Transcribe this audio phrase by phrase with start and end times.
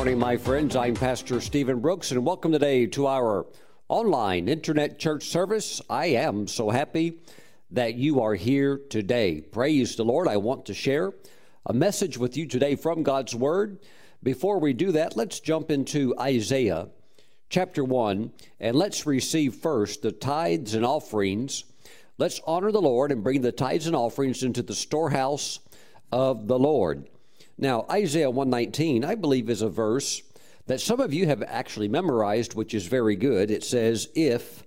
[0.00, 0.76] morning, my friends.
[0.76, 3.44] I'm Pastor Stephen Brooks, and welcome today to our
[3.86, 5.82] online internet church service.
[5.90, 7.18] I am so happy
[7.70, 9.42] that you are here today.
[9.42, 10.26] Praise the Lord.
[10.26, 11.12] I want to share
[11.66, 13.78] a message with you today from God's Word.
[14.22, 16.88] Before we do that, let's jump into Isaiah
[17.50, 21.64] chapter 1 and let's receive first the tithes and offerings.
[22.16, 25.58] Let's honor the Lord and bring the tithes and offerings into the storehouse
[26.10, 27.06] of the Lord.
[27.60, 30.22] Now, Isaiah 119, I believe, is a verse
[30.66, 33.50] that some of you have actually memorized, which is very good.
[33.50, 34.64] It says, If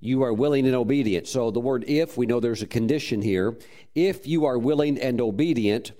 [0.00, 1.28] you are willing and obedient.
[1.28, 3.56] So the word if, we know there's a condition here.
[3.94, 5.92] If you are willing and obedient,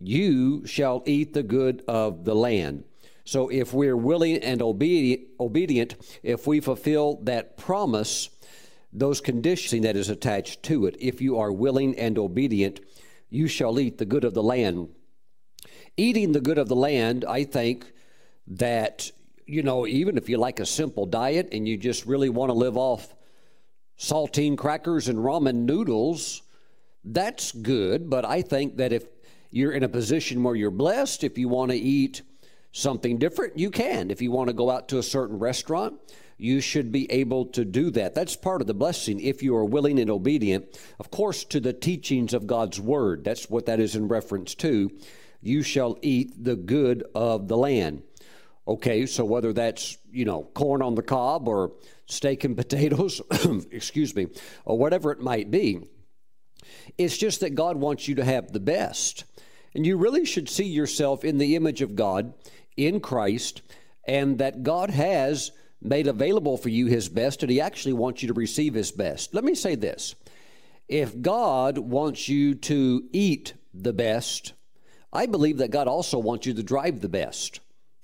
[0.00, 2.84] you shall eat the good of the land.
[3.24, 8.30] So if we're willing and obedient, if we fulfill that promise,
[8.92, 12.80] those conditions that is attached to it, if you are willing and obedient,
[13.28, 14.90] you shall eat the good of the land
[15.96, 17.92] eating the good of the land, I think
[18.46, 19.10] that,
[19.46, 22.54] you know, even if you like a simple diet and you just really want to
[22.54, 23.14] live off
[23.98, 26.42] saltine crackers and ramen noodles,
[27.04, 28.08] that's good.
[28.08, 29.04] But I think that if
[29.50, 32.22] you're in a position where you're blessed, if you want to eat
[32.72, 34.10] something different, you can.
[34.10, 35.98] If you want to go out to a certain restaurant,
[36.38, 38.14] you should be able to do that.
[38.14, 41.72] That's part of the blessing if you are willing and obedient, of course, to the
[41.72, 43.24] teachings of God's Word.
[43.24, 44.90] That's what that is in reference to
[45.40, 48.02] you shall eat the good of the land.
[48.68, 51.72] Okay, so whether that's, you know, corn on the cob or
[52.06, 53.20] steak and potatoes,
[53.70, 54.28] excuse me,
[54.64, 55.80] or whatever it might be,
[56.98, 59.24] it's just that God wants you to have the best.
[59.74, 62.34] And you really should see yourself in the image of God
[62.76, 63.62] in Christ,
[64.06, 65.52] and that God has
[65.82, 69.34] made available for you His best, and He actually wants you to receive His best.
[69.34, 70.14] Let me say this
[70.88, 74.54] if God wants you to eat the best,
[75.12, 77.60] I believe that God also wants you to drive the best.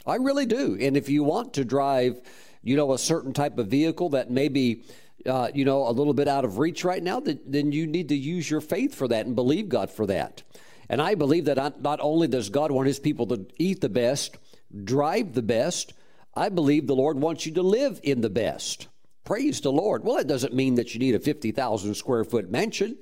[0.06, 0.77] I really do.
[0.81, 2.21] And if you want to drive,
[2.62, 4.83] you know, a certain type of vehicle that may be,
[5.25, 8.16] uh, you know, a little bit out of reach right now, then you need to
[8.16, 10.43] use your faith for that and believe God for that.
[10.89, 14.37] And I believe that not only does God want his people to eat the best,
[14.84, 15.95] drive the best,
[16.34, 18.89] I believe the Lord wants you to live in the best.
[19.25, 20.05] Praise the Lord.
[20.05, 22.97] Well, it doesn't mean that you need a 50,000 square foot mansion.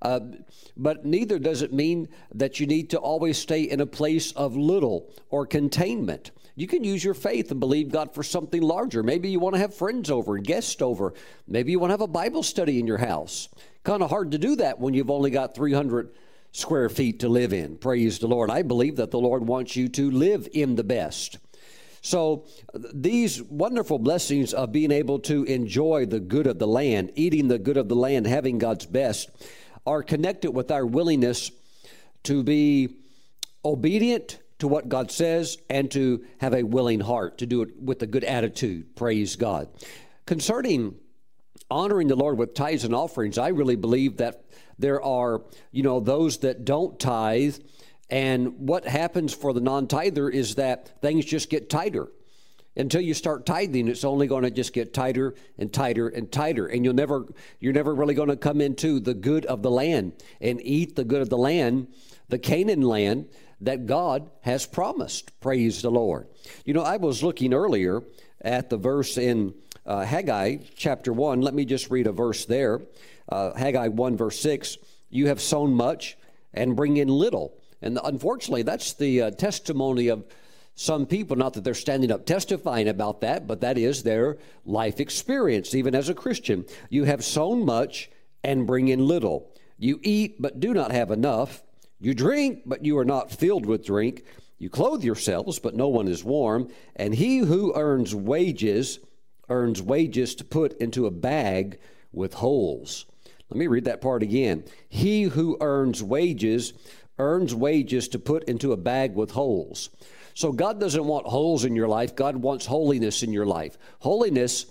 [0.00, 0.20] Uh,
[0.76, 4.56] but neither does it mean that you need to always stay in a place of
[4.56, 6.30] little or containment.
[6.54, 9.02] You can use your faith and believe God for something larger.
[9.02, 11.14] Maybe you want to have friends over and guests over.
[11.46, 13.48] Maybe you want to have a Bible study in your house.
[13.84, 16.10] Kind of hard to do that when you've only got 300
[16.52, 17.76] square feet to live in.
[17.76, 18.50] Praise the Lord.
[18.50, 21.38] I believe that the Lord wants you to live in the best.
[22.00, 22.46] So,
[22.92, 27.58] these wonderful blessings of being able to enjoy the good of the land, eating the
[27.58, 29.30] good of the land, having God's best,
[29.88, 31.50] are connected with our willingness
[32.24, 32.90] to be
[33.64, 38.02] obedient to what God says and to have a willing heart, to do it with
[38.02, 38.94] a good attitude.
[38.96, 39.68] Praise God.
[40.26, 40.96] Concerning
[41.70, 44.44] honoring the Lord with tithes and offerings, I really believe that
[44.78, 47.56] there are, you know, those that don't tithe.
[48.10, 52.08] And what happens for the non tither is that things just get tighter
[52.78, 56.66] until you start tithing it's only going to just get tighter and tighter and tighter
[56.68, 57.26] and you'll never
[57.58, 61.04] you're never really going to come into the good of the land and eat the
[61.04, 61.88] good of the land
[62.28, 63.28] the canaan land
[63.60, 65.38] that god has promised.
[65.40, 66.28] Praise the lord.
[66.64, 68.02] You know i was looking earlier
[68.40, 72.80] at the verse in uh, haggai chapter 1 let me just read a verse there.
[73.28, 74.78] Uh, haggai 1 verse 6
[75.10, 76.16] you have sown much
[76.54, 77.54] and bring in little.
[77.82, 80.24] And unfortunately that's the uh, testimony of
[80.80, 85.00] some people, not that they're standing up testifying about that, but that is their life
[85.00, 86.64] experience, even as a Christian.
[86.88, 88.08] You have sown much
[88.44, 89.50] and bring in little.
[89.76, 91.64] You eat, but do not have enough.
[91.98, 94.22] You drink, but you are not filled with drink.
[94.58, 96.68] You clothe yourselves, but no one is warm.
[96.94, 99.00] And he who earns wages
[99.48, 101.80] earns wages to put into a bag
[102.12, 103.04] with holes.
[103.50, 104.62] Let me read that part again.
[104.88, 106.72] He who earns wages
[107.18, 109.90] earns wages to put into a bag with holes.
[110.38, 113.76] So God doesn't want holes in your life, God wants holiness in your life.
[113.98, 114.66] Holiness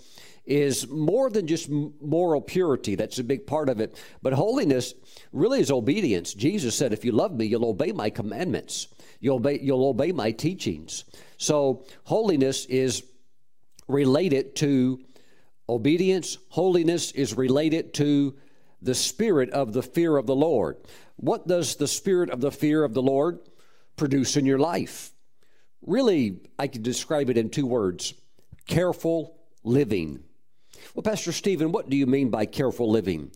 [0.46, 2.94] is more than just moral purity.
[2.94, 3.94] That's a big part of it.
[4.22, 4.94] But holiness
[5.30, 6.32] really is obedience.
[6.32, 8.88] Jesus said, If you love me, you'll obey my commandments,
[9.20, 11.04] you'll obey, you'll obey my teachings.
[11.36, 13.04] So holiness is
[13.88, 15.00] related to
[15.68, 18.38] obedience, holiness is related to
[18.80, 20.78] the spirit of the fear of the Lord.
[21.16, 23.40] What does the spirit of the fear of the Lord
[23.96, 25.12] produce in your life?
[25.82, 28.14] Really, I could describe it in two words
[28.66, 30.22] careful living.
[30.94, 33.30] Well, Pastor Stephen, what do you mean by careful living?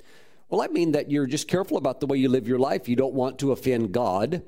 [0.48, 2.88] Well, I mean that you're just careful about the way you live your life.
[2.88, 4.42] You don't want to offend God.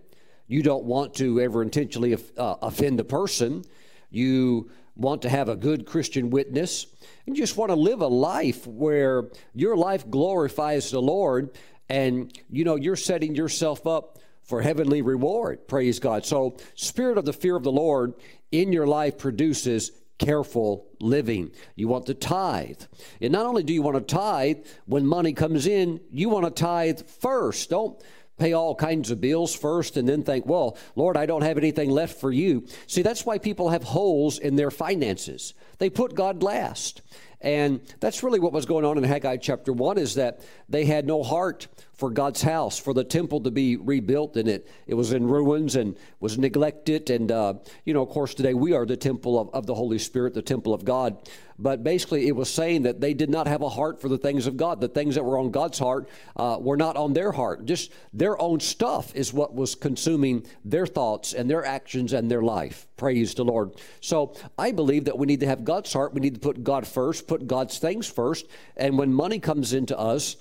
[0.47, 3.65] You don't want to ever intentionally uh, offend a person.
[4.11, 6.87] You want to have a good Christian witness.
[7.27, 11.57] And you just want to live a life where your life glorifies the Lord
[11.89, 15.67] and you know you're setting yourself up for heavenly reward.
[15.67, 16.25] Praise God.
[16.25, 18.15] So, spirit of the fear of the Lord
[18.53, 21.51] in your life produces careful living.
[21.75, 22.83] You want to tithe.
[23.21, 26.51] And not only do you want to tithe, when money comes in, you want to
[26.51, 27.71] tithe first.
[27.71, 28.01] Don't
[28.39, 31.91] pay all kinds of bills first and then think, well, Lord, I don't have anything
[31.91, 32.67] left for you.
[32.87, 35.55] See, that's why people have holes in their finances.
[35.79, 37.03] They put God last.
[37.41, 41.07] And that's really what was going on in Haggai chapter 1 is that they had
[41.07, 45.13] no heart for God's house, for the temple to be rebuilt, and it, it was
[45.13, 47.09] in ruins and was neglected.
[47.11, 47.55] And, uh,
[47.85, 50.43] you know, of course, today we are the temple of, of the Holy Spirit, the
[50.43, 51.17] temple of God.
[51.57, 54.49] But basically, it was saying that they did not have a heart for the things
[54.49, 54.81] of God.
[54.81, 57.65] The things that were on God's heart uh, were not on their heart.
[57.65, 62.43] Just their own stuff is what was consuming their thoughts and their actions and their
[62.43, 62.89] life.
[62.97, 63.71] Praise the Lord.
[64.01, 66.13] So I believe that we need to have God's heart.
[66.13, 68.47] We need to put God first, put God's things first.
[68.77, 70.37] And when money comes into us,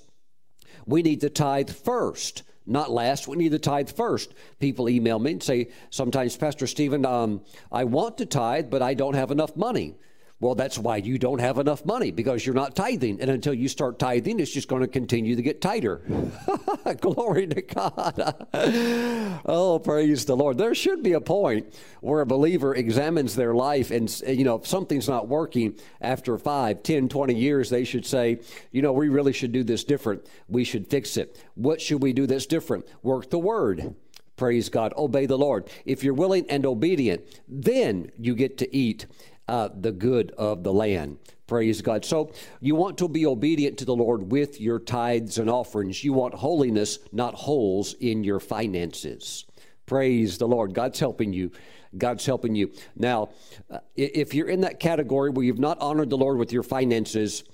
[0.86, 3.28] we need to tithe first not last.
[3.28, 4.32] We need to tithe first.
[4.58, 8.94] People email me and say, sometimes, Pastor Stephen, um, I want to tithe, but I
[8.94, 9.96] don't have enough money.
[10.44, 13.18] Well, that's why you don't have enough money because you're not tithing.
[13.22, 16.02] And until you start tithing, it's just going to continue to get tighter.
[17.00, 18.46] Glory to God.
[19.46, 20.58] oh, praise the Lord.
[20.58, 24.66] There should be a point where a believer examines their life and, you know, if
[24.66, 28.38] something's not working after 5, 10, 20 years, they should say,
[28.70, 30.26] you know, we really should do this different.
[30.46, 31.42] We should fix it.
[31.54, 32.84] What should we do that's different?
[33.02, 33.94] Work the word.
[34.36, 34.92] Praise God.
[34.96, 35.70] Obey the Lord.
[35.86, 39.06] If you're willing and obedient, then you get to eat
[39.48, 41.18] uh, the good of the land.
[41.46, 42.04] Praise God.
[42.04, 46.02] So you want to be obedient to the Lord with your tithes and offerings.
[46.02, 49.44] You want holiness, not holes in your finances.
[49.84, 50.72] Praise the Lord.
[50.72, 51.52] God's helping you.
[51.96, 52.72] God's helping you.
[52.96, 53.28] Now,
[53.70, 57.44] uh, if you're in that category where you've not honored the Lord with your finances,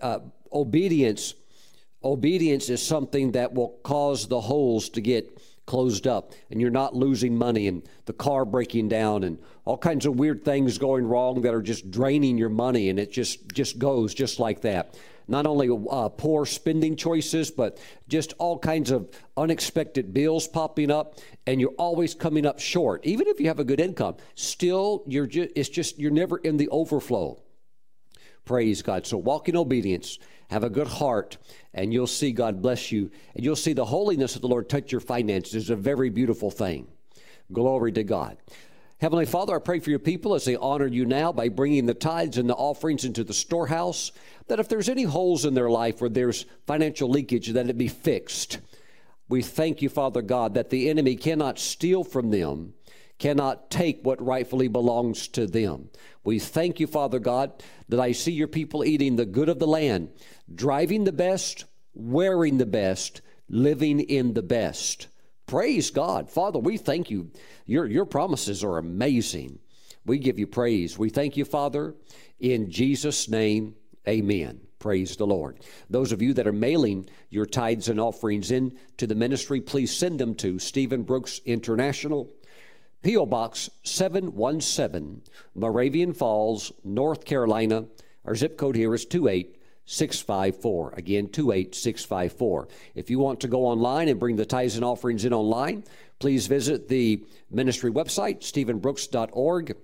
[0.00, 0.20] uh,
[0.52, 1.34] obedience
[2.04, 6.94] obedience is something that will cause the holes to get closed up and you're not
[6.94, 11.42] losing money and the car breaking down and all kinds of weird things going wrong
[11.42, 14.98] that are just draining your money and it just just goes just like that.
[15.28, 17.78] Not only uh, poor spending choices but
[18.08, 23.04] just all kinds of unexpected bills popping up and you're always coming up short.
[23.06, 26.56] Even if you have a good income still you're just it's just you're never in
[26.56, 27.41] the overflow
[28.44, 30.18] praise god so walk in obedience
[30.52, 31.38] have a good heart,
[31.74, 33.10] and you'll see God bless you.
[33.34, 35.54] And you'll see the holiness of the Lord touch your finances.
[35.54, 36.86] It's a very beautiful thing.
[37.50, 38.36] Glory to God.
[39.00, 41.94] Heavenly Father, I pray for your people as they honor you now by bringing the
[41.94, 44.12] tithes and the offerings into the storehouse,
[44.46, 47.88] that if there's any holes in their life where there's financial leakage, that it be
[47.88, 48.60] fixed.
[49.28, 52.74] We thank you, Father God, that the enemy cannot steal from them
[53.22, 55.88] cannot take what rightfully belongs to them.
[56.24, 59.66] We thank you, Father God, that I see your people eating the good of the
[59.66, 60.10] land,
[60.54, 61.64] driving the best,
[61.94, 65.08] wearing the best, living in the best.
[65.46, 66.30] Praise God.
[66.30, 67.30] Father, we thank you.
[67.66, 69.58] Your, your promises are amazing.
[70.06, 70.98] We give you praise.
[70.98, 71.94] We thank you, Father,
[72.38, 73.74] in Jesus' name.
[74.08, 74.60] Amen.
[74.78, 75.60] Praise the Lord.
[75.90, 79.94] Those of you that are mailing your tithes and offerings in to the ministry, please
[79.94, 82.32] send them to Stephen Brooks International.
[83.02, 83.26] P.O.
[83.26, 85.22] Box 717,
[85.56, 87.86] Moravian Falls, North Carolina.
[88.24, 90.94] Our zip code here is 28654.
[90.96, 92.68] Again, 28654.
[92.94, 95.82] If you want to go online and bring the tithes and offerings in online,
[96.20, 99.76] please visit the ministry website, stephenbrooks.org.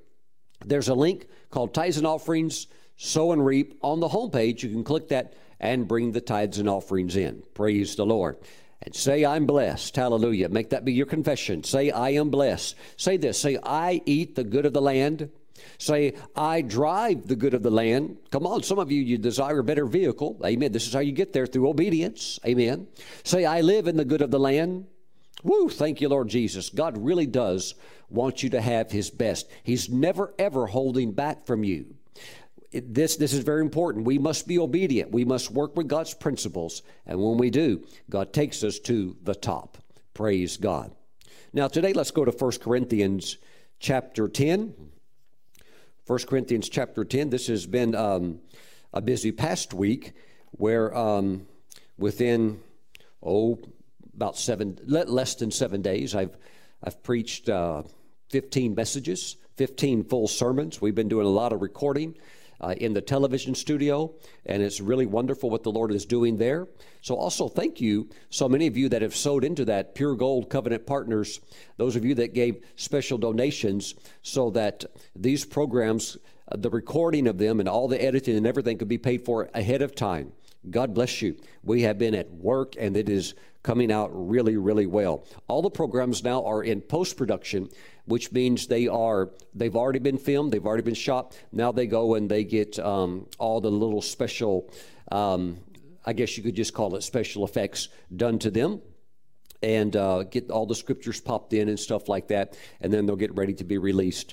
[0.64, 4.62] There's a link called Tithes and Offerings, Sow and Reap on the homepage.
[4.62, 7.42] You can click that and bring the tithes and offerings in.
[7.54, 8.37] Praise the Lord
[8.82, 9.97] and say, I'm blessed.
[9.97, 10.49] Hallelujah.
[10.49, 11.64] Make that be your confession.
[11.64, 12.76] Say, I am blessed.
[12.97, 13.38] Say this.
[13.40, 15.30] Say, I eat the good of the land.
[15.78, 18.18] Say, I drive the good of the land.
[18.30, 20.40] Come on, some of you, you desire a better vehicle.
[20.44, 20.73] Amen.
[20.73, 22.38] This is how you get there through obedience.
[22.47, 22.87] Amen.
[23.25, 24.87] Say, I live in the good of the land.
[25.42, 26.70] Woo, thank you, Lord Jesus.
[26.70, 27.75] God really does
[28.08, 29.49] want you to have His best.
[29.62, 31.94] He's never, ever holding back from you
[32.72, 34.04] this, this is very important.
[34.04, 35.10] We must be obedient.
[35.10, 36.82] We must work with God's principles.
[37.06, 39.78] And when we do, God takes us to the top.
[40.14, 40.92] Praise God.
[41.52, 43.38] Now, today, let's go to 1 Corinthians
[43.78, 44.75] chapter 10.
[46.06, 47.30] 1 Corinthians chapter 10.
[47.30, 48.40] This has been um,
[48.92, 50.12] a busy past week
[50.52, 51.46] where um,
[51.96, 52.60] within,
[53.22, 53.58] oh,
[54.14, 56.37] about seven, less than seven days, I've,
[56.82, 57.84] I've preached uh,
[58.30, 60.82] 15 messages, 15 full sermons.
[60.82, 62.14] We've been doing a lot of recording.
[62.60, 64.12] Uh, in the television studio,
[64.46, 66.66] and it's really wonderful what the Lord is doing there.
[67.02, 70.50] So, also thank you, so many of you that have sowed into that Pure Gold
[70.50, 71.38] Covenant Partners,
[71.76, 74.84] those of you that gave special donations so that
[75.14, 76.16] these programs,
[76.50, 79.48] uh, the recording of them and all the editing and everything could be paid for
[79.54, 80.32] ahead of time.
[80.68, 81.36] God bless you.
[81.62, 83.34] We have been at work and it is
[83.68, 85.26] coming out really, really well.
[85.46, 87.68] All the programs now are in post production,
[88.06, 91.37] which means they are they've already been filmed, they've already been shot.
[91.52, 94.72] Now they go and they get um, all the little special,
[95.12, 95.58] um,
[96.06, 98.80] I guess you could just call it special effects done to them.
[99.62, 103.16] And uh, get all the scriptures popped in and stuff like that, and then they'll
[103.16, 104.32] get ready to be released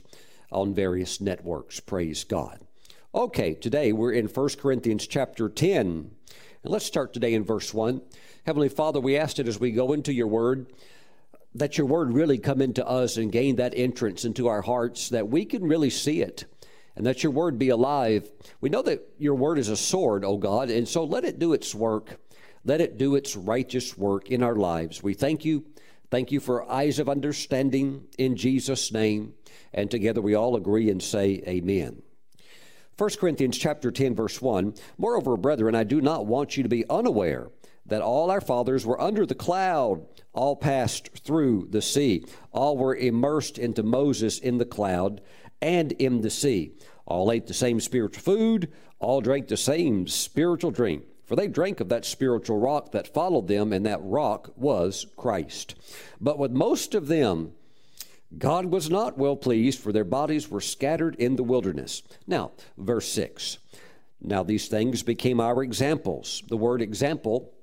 [0.50, 1.82] on various networks.
[1.82, 2.62] Praise God.
[3.14, 5.80] Okay, today we're in 1 Corinthians chapter 10.
[6.66, 8.02] And let's start today in verse 1.
[8.46, 10.68] Heavenly Father, we ask it as we go into your word
[11.56, 15.28] that your word really come into us and gain that entrance into our hearts that
[15.28, 16.46] we can really see it
[16.96, 18.32] and that your word be alive.
[18.62, 21.54] We know that your word is a sword, O God, and so let it do
[21.54, 22.20] its work.
[22.64, 25.02] Let it do its righteous work in our lives.
[25.02, 25.66] We thank you.
[26.12, 29.34] Thank you for eyes of understanding in Jesus' name.
[29.74, 32.04] And together we all agree and say, Amen.
[33.00, 36.88] 1 Corinthians chapter 10 verse 1 Moreover brethren I do not want you to be
[36.90, 37.50] unaware
[37.86, 42.96] that all our fathers were under the cloud, all passed through the sea, all were
[42.96, 45.22] immersed into Moses in the cloud
[45.62, 46.72] and in the sea.
[47.06, 51.04] All ate the same spiritual food, all drank the same spiritual drink.
[51.26, 55.76] For they drank of that spiritual rock that followed them, and that rock was Christ.
[56.22, 57.54] But with most of them,
[58.38, 62.04] God was not well pleased, for their bodies were scattered in the wilderness.
[62.28, 63.58] Now, verse 6.
[64.22, 66.44] Now, these things became our examples.
[66.48, 67.55] The word example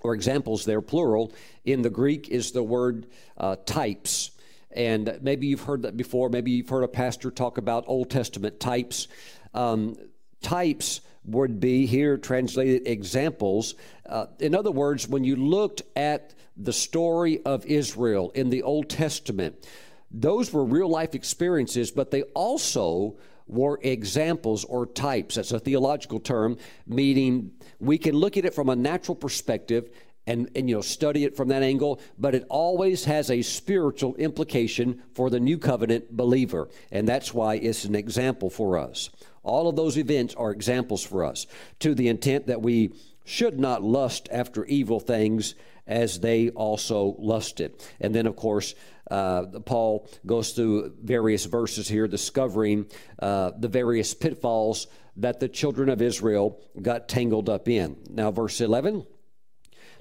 [0.00, 1.32] or examples there, plural,
[1.64, 4.30] in the Greek is the word uh, types.
[4.72, 6.28] And maybe you've heard that before.
[6.28, 9.08] Maybe you've heard a pastor talk about Old Testament types.
[9.52, 9.96] Um,
[10.42, 13.74] types would be here translated examples.
[14.06, 18.88] Uh, in other words, when you looked at the story of Israel in the Old
[18.88, 19.66] Testament,
[20.10, 23.16] those were real life experiences, but they also
[23.46, 25.34] were examples or types.
[25.34, 29.90] That's a theological term, meaning we can look at it from a natural perspective
[30.26, 34.14] and, and you know study it from that angle, but it always has a spiritual
[34.16, 39.10] implication for the new covenant believer, and that's why it's an example for us.
[39.42, 41.46] All of those events are examples for us,
[41.80, 42.92] to the intent that we
[43.24, 45.54] should not lust after evil things
[45.86, 47.72] as they also lusted.
[48.00, 48.74] And then, of course,
[49.10, 52.86] uh, Paul goes through various verses here discovering
[53.18, 54.86] uh, the various pitfalls
[55.20, 57.96] that the children of Israel got tangled up in.
[58.10, 59.06] Now, verse 11.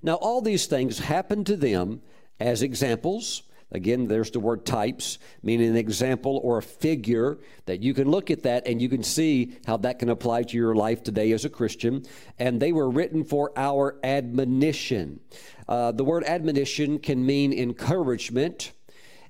[0.02, 2.02] Now, all these things happened to them
[2.40, 3.44] as examples.
[3.72, 8.32] Again, there's the word types, meaning an example or a figure that you can look
[8.32, 11.46] at that and you can see how that can apply to your life today as
[11.46, 12.06] a Christian.
[12.40, 15.20] And they were written for our admonition.
[15.68, 18.72] Uh, the word admonition can mean encouragement,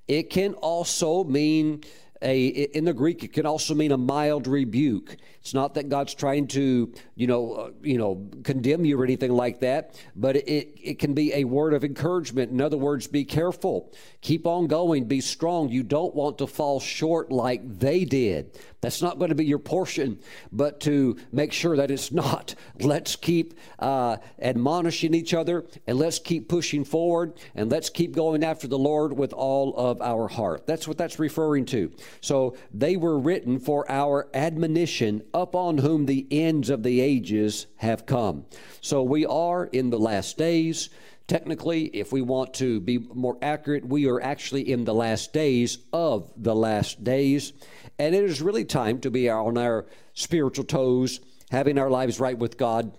[0.07, 1.83] it can also mean
[2.21, 5.15] a in the Greek it can also mean a mild rebuke.
[5.39, 9.31] It's not that God's trying to you know uh, you know condemn you or anything
[9.31, 12.51] like that, but it it can be a word of encouragement.
[12.51, 15.69] In other words, be careful, keep on going, be strong.
[15.69, 18.57] You don't want to fall short like they did.
[18.81, 20.19] That's not going to be your portion,
[20.51, 22.55] but to make sure that it's not.
[22.79, 28.43] Let's keep uh, admonishing each other and let's keep pushing forward and let's keep going
[28.43, 30.65] after the Lord with all of our heart.
[30.65, 31.91] That's what that's referring to.
[32.21, 38.05] So they were written for our admonition, upon whom the ends of the ages have
[38.05, 38.45] come.
[38.81, 40.89] So we are in the last days.
[41.27, 45.77] Technically, if we want to be more accurate, we are actually in the last days
[45.93, 47.53] of the last days.
[47.99, 51.19] And it is really time to be on our spiritual toes,
[51.51, 52.97] having our lives right with God,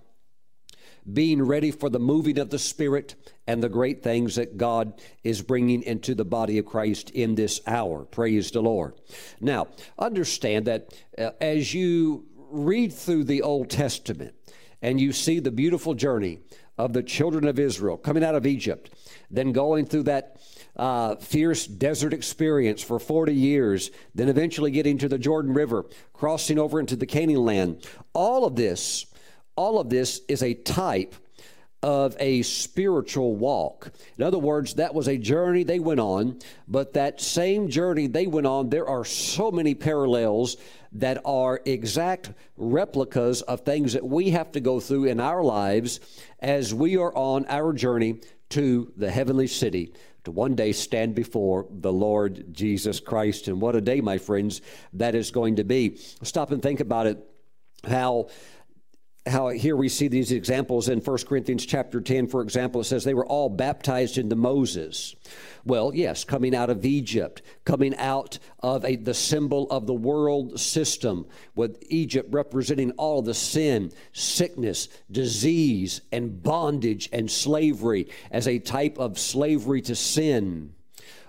[1.12, 3.16] being ready for the moving of the Spirit
[3.50, 7.60] and the great things that God is bringing into the body of Christ in this
[7.66, 8.04] hour.
[8.04, 8.94] Praise the Lord.
[9.40, 9.66] Now,
[9.98, 14.36] understand that uh, as you read through the Old Testament
[14.80, 16.38] and you see the beautiful journey
[16.78, 18.94] of the children of Israel coming out of Egypt,
[19.32, 20.40] then going through that
[20.76, 26.60] uh, fierce desert experience for 40 years, then eventually getting to the Jordan River, crossing
[26.60, 27.84] over into the Canaan land.
[28.12, 29.06] All of this,
[29.56, 31.16] all of this is a type
[31.82, 33.90] of a spiritual walk.
[34.18, 38.26] In other words, that was a journey they went on, but that same journey they
[38.26, 40.56] went on, there are so many parallels
[40.92, 46.00] that are exact replicas of things that we have to go through in our lives
[46.40, 48.20] as we are on our journey
[48.50, 49.94] to the heavenly city
[50.24, 53.48] to one day stand before the Lord Jesus Christ.
[53.48, 54.60] And what a day, my friends,
[54.92, 55.96] that is going to be.
[56.22, 57.26] Stop and think about it
[57.88, 58.28] how
[59.26, 63.04] how here we see these examples in 1 Corinthians chapter 10, for example, it says
[63.04, 65.14] they were all baptized into Moses.
[65.64, 70.58] Well, yes, coming out of Egypt, coming out of a, the symbol of the world
[70.58, 78.58] system, with Egypt representing all the sin, sickness, disease, and bondage and slavery as a
[78.58, 80.72] type of slavery to sin.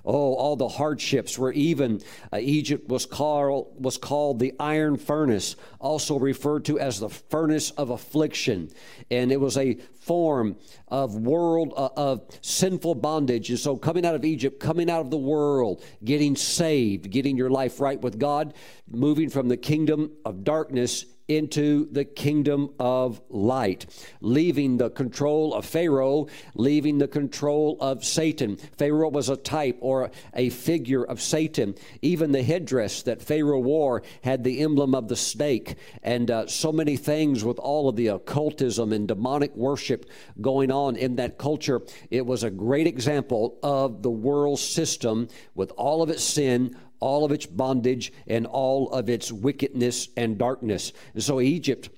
[0.04, 2.02] Oh, all the hardships where even
[2.34, 7.72] uh, Egypt was called, was called the iron furnace, also referred to as the furnace
[7.72, 8.72] of affliction.
[9.12, 10.56] And it was a form
[10.88, 13.50] of world, uh, of sinful bondage.
[13.50, 17.50] And so coming out of Egypt, coming out of the world, getting saved, getting your
[17.50, 18.56] life right with God,
[18.90, 21.06] moving from the kingdom of darkness
[21.38, 23.86] into the kingdom of light,
[24.20, 28.58] leaving the control of Pharaoh, leaving the control of Satan.
[28.78, 31.76] Pharaoh was a type or a figure of Satan.
[32.02, 36.72] Even the headdress that Pharaoh wore had the emblem of the snake, and uh, so
[36.72, 40.06] many things with all of the occultism and demonic worship
[40.40, 41.82] going on in that culture.
[42.10, 47.26] It was a great example of the world system with all of its sin, all
[47.26, 50.94] of its bondage and all of its wickedness and darkness.
[51.14, 51.90] And so Egypt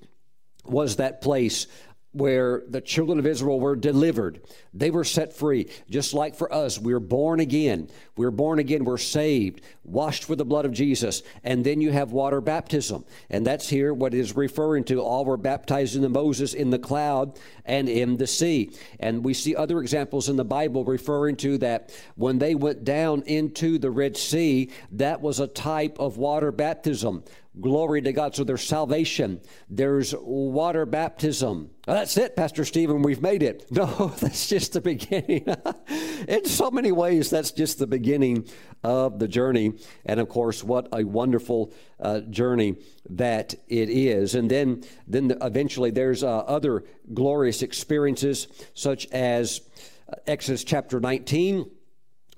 [0.64, 1.66] was that place
[2.14, 4.40] where the children of Israel were delivered.
[4.72, 5.68] They were set free.
[5.90, 7.88] Just like for us, we're born again.
[8.16, 8.84] We're born again.
[8.84, 11.22] We're saved, washed with the blood of Jesus.
[11.42, 13.04] And then you have water baptism.
[13.30, 15.00] And that's here what is referring to.
[15.00, 18.70] All were baptized into Moses in the cloud and in the sea.
[19.00, 23.22] And we see other examples in the Bible referring to that when they went down
[23.22, 27.24] into the Red Sea, that was a type of water baptism.
[27.60, 28.34] Glory to God.
[28.34, 31.70] So there's salvation, there's water baptism.
[31.86, 33.66] Oh, that's it, Pastor Stephen, we've made it.
[33.70, 35.46] No, that's just the beginning.
[36.28, 38.48] In so many ways, that's just the beginning
[38.82, 39.74] of the journey.
[40.04, 42.76] And of course, what a wonderful uh, journey
[43.10, 44.34] that it is.
[44.34, 49.60] And then, then eventually, there's uh, other glorious experiences, such as
[50.08, 51.70] uh, Exodus chapter 19,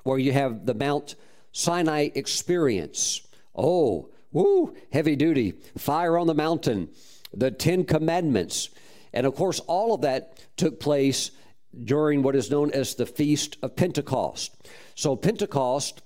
[0.02, 1.14] where you have the Mount
[1.52, 3.22] Sinai experience.
[3.54, 5.54] Oh, Woo, heavy duty.
[5.78, 6.90] Fire on the mountain,
[7.32, 8.68] the Ten Commandments.
[9.14, 11.30] And of course, all of that took place
[11.84, 14.54] during what is known as the Feast of Pentecost.
[14.94, 16.02] So, Pentecost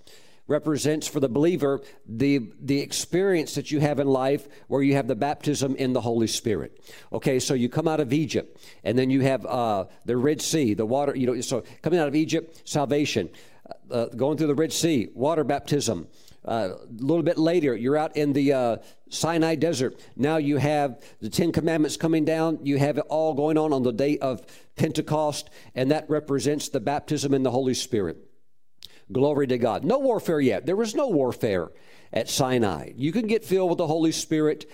[0.47, 5.09] represents for the believer the the experience that you have in life where you have
[5.09, 6.81] the baptism in the Holy Spirit.
[7.13, 10.75] Okay, so you come out of Egypt, and then you have uh, the Red Sea,
[10.75, 11.17] the water.
[11.17, 13.29] You know, so coming out of Egypt, salvation.
[13.91, 16.07] Uh, going through the Red Sea, water baptism.
[16.45, 18.77] Uh, a little bit later, you're out in the uh,
[19.11, 20.01] Sinai desert.
[20.17, 22.61] Now you have the Ten Commandments coming down.
[22.63, 24.43] You have it all going on on the day of
[24.77, 28.17] Pentecost, and that represents the baptism in the Holy Spirit.
[29.13, 29.85] Glory to God.
[29.85, 30.67] No warfare yet.
[30.67, 31.71] There was no warfare
[32.13, 32.93] at Sinai.
[32.97, 34.71] You can get filled with the Holy Spirit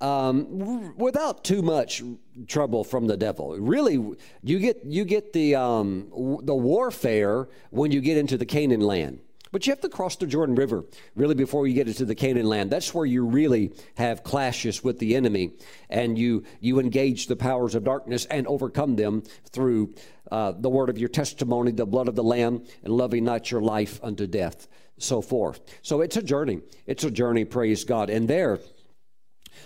[0.00, 2.02] um, without too much
[2.46, 3.56] trouble from the devil.
[3.56, 6.10] Really, you get you get the um,
[6.42, 9.20] the warfare when you get into the Canaan land.
[9.52, 12.46] But you have to cross the Jordan River really before you get into the Canaan
[12.46, 12.70] land.
[12.70, 15.52] That's where you really have clashes with the enemy,
[15.88, 19.94] and you you engage the powers of darkness and overcome them through
[20.30, 23.60] uh, the word of your testimony, the blood of the Lamb, and loving not your
[23.60, 24.66] life unto death,
[24.98, 25.60] so forth.
[25.82, 26.60] So it's a journey.
[26.86, 27.44] It's a journey.
[27.44, 28.10] Praise God.
[28.10, 28.58] And there,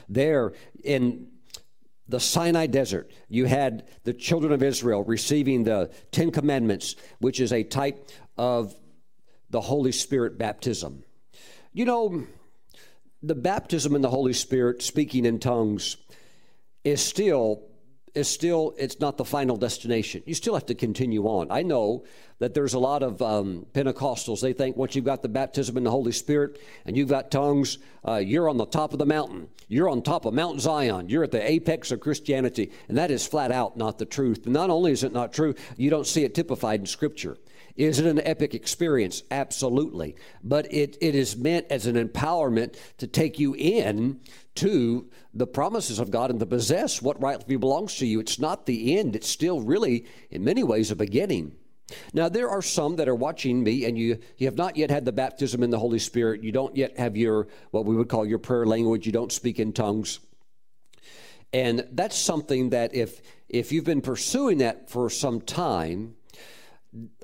[0.08, 0.52] there
[0.84, 1.28] in
[2.06, 7.52] the Sinai desert, you had the children of Israel receiving the Ten Commandments, which is
[7.52, 8.74] a type of
[9.50, 11.04] the Holy Spirit baptism.
[11.72, 12.26] You know,
[13.22, 15.96] the baptism in the Holy Spirit, speaking in tongues,
[16.84, 17.62] is still
[18.14, 20.22] is still it's not the final destination.
[20.26, 21.50] You still have to continue on.
[21.50, 22.04] I know
[22.38, 25.84] that there's a lot of um, pentecostals they think once you've got the baptism in
[25.84, 29.48] the holy spirit and you've got tongues uh, you're on the top of the mountain.
[29.68, 31.08] You're on top of mount zion.
[31.08, 32.72] You're at the apex of christianity.
[32.88, 34.44] And that is flat out not the truth.
[34.44, 37.36] And not only is it not true you don't see it typified in scripture
[37.80, 39.22] is it an epic experience?
[39.30, 40.14] Absolutely.
[40.44, 44.20] But it, it is meant as an empowerment to take you in
[44.56, 48.20] to the promises of God and to possess what rightfully belongs to you.
[48.20, 51.52] It's not the end, it's still really, in many ways, a beginning.
[52.12, 55.06] Now, there are some that are watching me, and you, you have not yet had
[55.06, 56.44] the baptism in the Holy Spirit.
[56.44, 59.06] You don't yet have your, what we would call your prayer language.
[59.06, 60.20] You don't speak in tongues.
[61.52, 66.14] And that's something that if, if you've been pursuing that for some time,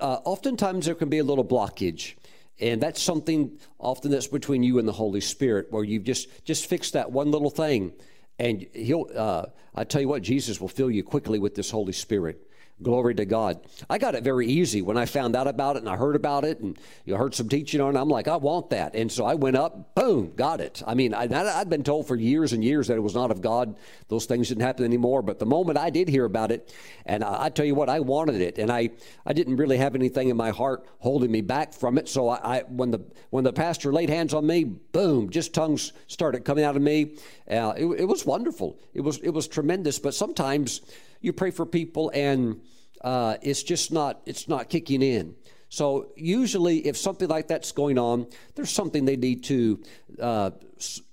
[0.00, 2.14] uh, oftentimes there can be a little blockage
[2.60, 6.66] and that's something often that's between you and the holy spirit where you've just just
[6.66, 7.92] fixed that one little thing
[8.38, 11.92] and he'll uh, i tell you what jesus will fill you quickly with this holy
[11.92, 12.45] spirit
[12.82, 13.58] Glory to God.
[13.88, 16.44] I got it very easy when I found out about it and I heard about
[16.44, 17.98] it and you heard some teaching on it.
[17.98, 18.94] I'm like, I want that.
[18.94, 20.82] And so I went up, boom, got it.
[20.86, 21.22] I mean, I,
[21.58, 23.78] I'd been told for years and years that it was not of God.
[24.08, 25.22] Those things didn't happen anymore.
[25.22, 26.70] But the moment I did hear about it,
[27.06, 28.58] and I, I tell you what, I wanted it.
[28.58, 28.90] And I,
[29.24, 32.10] I didn't really have anything in my heart holding me back from it.
[32.10, 35.94] So I, I when, the, when the pastor laid hands on me, boom, just tongues
[36.08, 37.16] started coming out of me.
[37.50, 38.78] Uh, it, it was wonderful.
[38.92, 39.98] It was, it was tremendous.
[39.98, 40.82] But sometimes,
[41.20, 42.60] you pray for people and
[43.02, 45.34] uh, it's just not it's not kicking in.
[45.68, 49.82] So usually if something like that's going on there's something they need to
[50.20, 50.50] uh,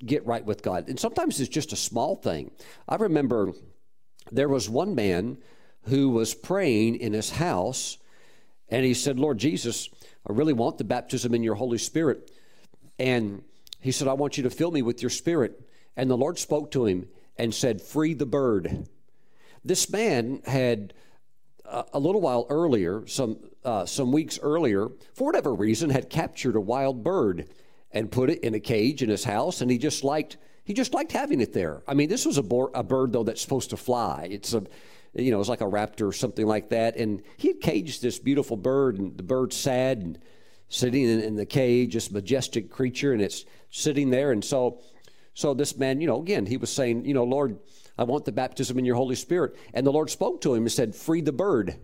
[0.06, 0.90] get right with god.
[0.90, 2.52] And sometimes it's just a small thing.
[2.88, 3.54] I remember
[4.32, 5.38] there was one man
[5.84, 7.98] who was praying in his house
[8.70, 9.90] and he said lord jesus
[10.28, 12.32] i really want the baptism in your holy spirit.
[13.00, 13.44] And
[13.80, 15.60] he said i want you to fill me with your spirit.
[15.96, 18.88] And the lord spoke to him and said free the bird
[19.66, 20.94] this man had
[21.66, 26.56] uh, a little while earlier, some uh, some weeks earlier, for whatever reason, had captured
[26.56, 27.48] a wild bird
[27.92, 30.94] and put it in a cage in his house, and he just liked he just
[30.94, 31.84] liked having it there.
[31.88, 34.28] I mean, this was a, bo- a bird though that's supposed to fly.
[34.30, 34.64] It's a
[35.14, 38.18] you know, it's like a raptor or something like that, and he had caged this
[38.20, 40.20] beautiful bird, and the bird's sad and
[40.70, 44.82] sitting in, in the cage, this majestic creature, and it's sitting there, and so
[45.36, 47.60] so this man, you know, again, he was saying, you know, Lord
[47.98, 49.56] I want the baptism in your Holy Spirit.
[49.74, 51.76] And the Lord spoke to him and said, Free the bird.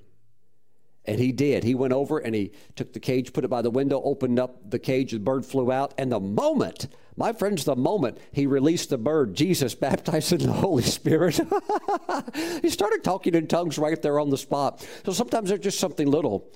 [1.06, 1.64] And he did.
[1.64, 4.70] He went over and he took the cage, put it by the window, opened up
[4.70, 5.94] the cage, the bird flew out.
[5.98, 10.52] And the moment, my friends, the moment he released the bird, Jesus baptized in the
[10.52, 11.40] Holy Spirit,
[12.62, 14.86] he started talking in tongues right there on the spot.
[15.06, 16.48] So sometimes there's just something little.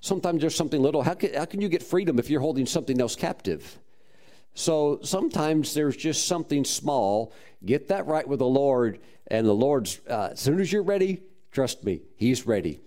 [0.00, 1.02] Sometimes there's something little.
[1.02, 3.78] How can, how can you get freedom if you're holding something else captive?
[4.56, 7.32] So sometimes there's just something small.
[7.64, 11.22] Get that right with the Lord, and the Lord's, uh, as soon as you're ready,
[11.52, 12.80] trust me, He's ready.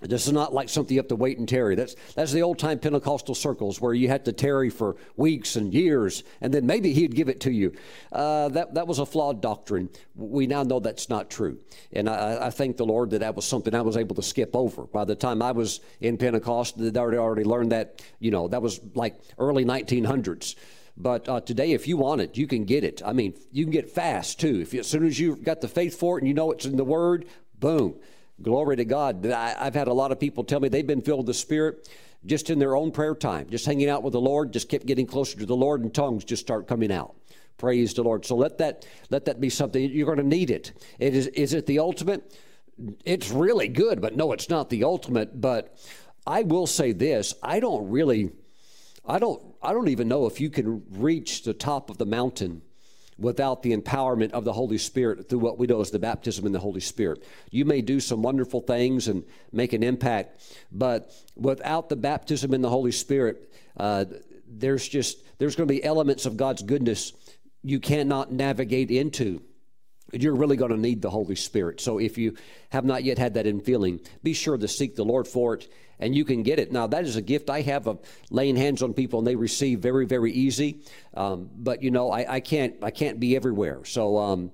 [0.00, 1.74] This is not like something you have to wait and tarry.
[1.74, 5.74] That's, that's the old time Pentecostal circles where you had to tarry for weeks and
[5.74, 7.72] years, and then maybe he'd give it to you.
[8.12, 9.90] Uh, that, that was a flawed doctrine.
[10.14, 11.58] We now know that's not true.
[11.92, 14.54] And I, I, thank the Lord that that was something I was able to skip
[14.54, 14.84] over.
[14.84, 18.62] By the time I was in Pentecost, I'd already, already learned that, you know, that
[18.62, 20.56] was like early 1900s.
[20.96, 23.02] But uh, today, if you want it, you can get it.
[23.04, 24.60] I mean, you can get fast too.
[24.60, 26.66] If you, as soon as you've got the faith for it and you know it's
[26.66, 27.26] in the Word,
[27.58, 27.96] boom,
[28.42, 29.26] glory to God.
[29.26, 31.88] I, I've had a lot of people tell me they've been filled with the Spirit
[32.24, 35.06] just in their own prayer time, just hanging out with the Lord, just kept getting
[35.06, 37.16] closer to the Lord, and tongues just start coming out.
[37.56, 38.24] Praise the Lord.
[38.26, 40.72] So let that let that be something you're going to need it.
[40.98, 42.38] It is is it the ultimate?
[43.04, 45.40] It's really good, but no, it's not the ultimate.
[45.40, 45.76] But
[46.26, 48.30] I will say this: I don't really
[49.04, 52.62] I don't, I don't even know if you can reach the top of the mountain
[53.18, 56.52] without the empowerment of the Holy Spirit through what we know as the baptism in
[56.52, 57.22] the Holy Spirit.
[57.50, 59.22] You may do some wonderful things and
[59.52, 60.40] make an impact,
[60.72, 64.06] but without the baptism in the Holy Spirit, uh,
[64.48, 67.12] there's just there's going to be elements of God's goodness
[67.62, 69.40] you cannot navigate into
[70.12, 71.80] you're really going to need the Holy Spirit.
[71.80, 72.36] So if you
[72.70, 75.72] have not yet had that infilling, be sure to seek the Lord for it,
[76.02, 76.72] and you can get it.
[76.72, 79.78] Now, that is a gift I have of laying hands on people, and they receive
[79.78, 80.80] very, very easy.
[81.14, 83.84] Um, but you know, I, I, can't, I can't be everywhere.
[83.84, 84.18] So.
[84.18, 84.50] Um,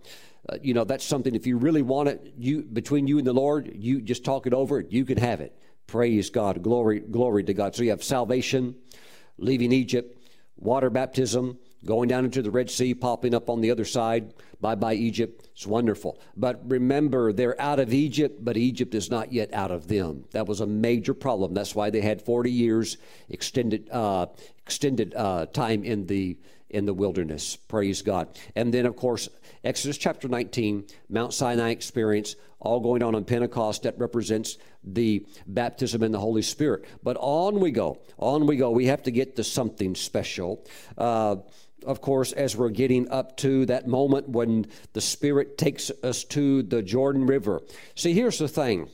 [0.51, 3.33] uh, you know that's something if you really want it you between you and the
[3.33, 5.53] lord you just talk it over you can have it
[5.89, 8.75] praise god glory glory to god so you have salvation
[9.37, 10.17] leaving egypt
[10.57, 14.35] water baptism going down into the Red Sea, popping up on the other side.
[14.61, 15.49] Bye bye, Egypt.
[15.53, 16.21] It's wonderful.
[16.37, 20.25] But remember, they're out of Egypt, but Egypt is not yet out of them.
[20.33, 21.55] That was a major problem.
[21.55, 22.97] That's why they had 40 years
[23.29, 24.27] extended, uh,
[24.59, 26.39] extended uh, time in the
[26.71, 27.57] in the wilderness.
[27.57, 28.39] Praise God.
[28.55, 29.29] And then, of course,
[29.65, 33.85] Exodus chapter 19, Mount Sinai experience, all going on on Pentecost.
[33.85, 36.85] That represents the baptism in the Holy Spirit.
[37.03, 38.01] But on we go.
[38.19, 38.71] On we go.
[38.71, 40.67] We have to get to something special.
[40.97, 41.37] Uh,
[41.85, 46.63] of course, as we're getting up to that moment when the Spirit takes us to
[46.63, 47.63] the Jordan River.
[47.95, 48.89] See, here's the thing.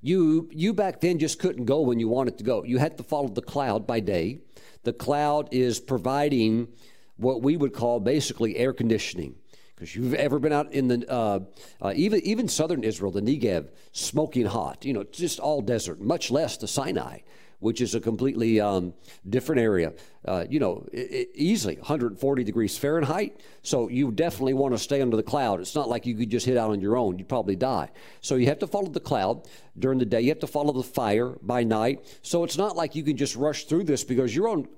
[0.00, 2.62] You, you back then just couldn't go when you wanted to go.
[2.64, 4.40] You had to follow the cloud by day.
[4.84, 6.68] The cloud is providing
[7.16, 9.34] what we would call basically air conditioning.
[9.74, 11.40] Because you've ever been out in the uh,
[11.82, 14.86] uh, even even southern Israel, the Negev, smoking hot.
[14.86, 16.00] You know, just all desert.
[16.00, 17.18] Much less the Sinai
[17.60, 18.94] which is a completely um,
[19.28, 19.92] different area.
[20.24, 23.40] Uh, you know, it, it, easily 140 degrees Fahrenheit.
[23.62, 25.60] So you definitely want to stay under the cloud.
[25.60, 27.18] It's not like you could just hit out on your own.
[27.18, 27.90] You'd probably die.
[28.20, 30.20] So you have to follow the cloud during the day.
[30.20, 32.18] You have to follow the fire by night.
[32.22, 34.68] So it's not like you can just rush through this because you're on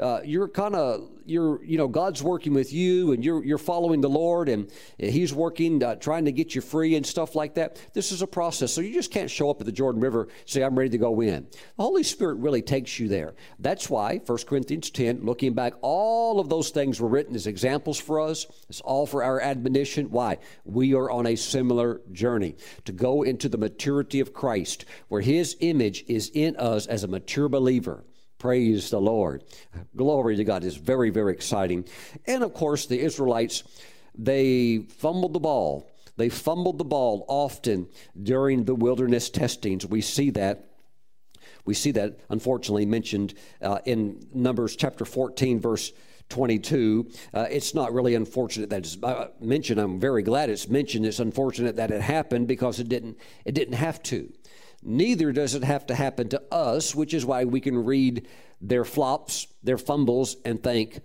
[0.00, 4.00] uh, you're kind of you're you know God's working with you and you're you're following
[4.00, 7.78] the Lord and He's working uh, trying to get you free and stuff like that.
[7.92, 10.62] This is a process, so you just can't show up at the Jordan River say
[10.62, 11.46] I'm ready to go in.
[11.76, 13.34] The Holy Spirit really takes you there.
[13.58, 17.98] That's why 1 Corinthians 10, looking back, all of those things were written as examples
[17.98, 18.46] for us.
[18.68, 20.10] It's all for our admonition.
[20.10, 20.38] Why?
[20.64, 25.56] We are on a similar journey to go into the maturity of Christ, where His
[25.60, 28.04] image is in us as a mature believer.
[28.38, 29.42] Praise the Lord.
[29.96, 30.62] Glory to God.
[30.62, 31.84] It's very, very exciting.
[32.26, 33.64] And of course, the Israelites,
[34.16, 35.90] they fumbled the ball.
[36.16, 37.88] They fumbled the ball often
[38.20, 39.86] during the wilderness testings.
[39.86, 40.64] We see that.
[41.64, 45.92] We see that, unfortunately, mentioned uh, in Numbers chapter 14, verse
[46.28, 47.10] 22.
[47.34, 49.80] Uh, it's not really unfortunate that it's uh, mentioned.
[49.80, 51.06] I'm very glad it's mentioned.
[51.06, 53.18] It's unfortunate that it happened because it didn't.
[53.44, 54.32] It didn't have to.
[54.82, 58.26] Neither does it have to happen to us, which is why we can read
[58.60, 61.00] their flops, their fumbles, and think,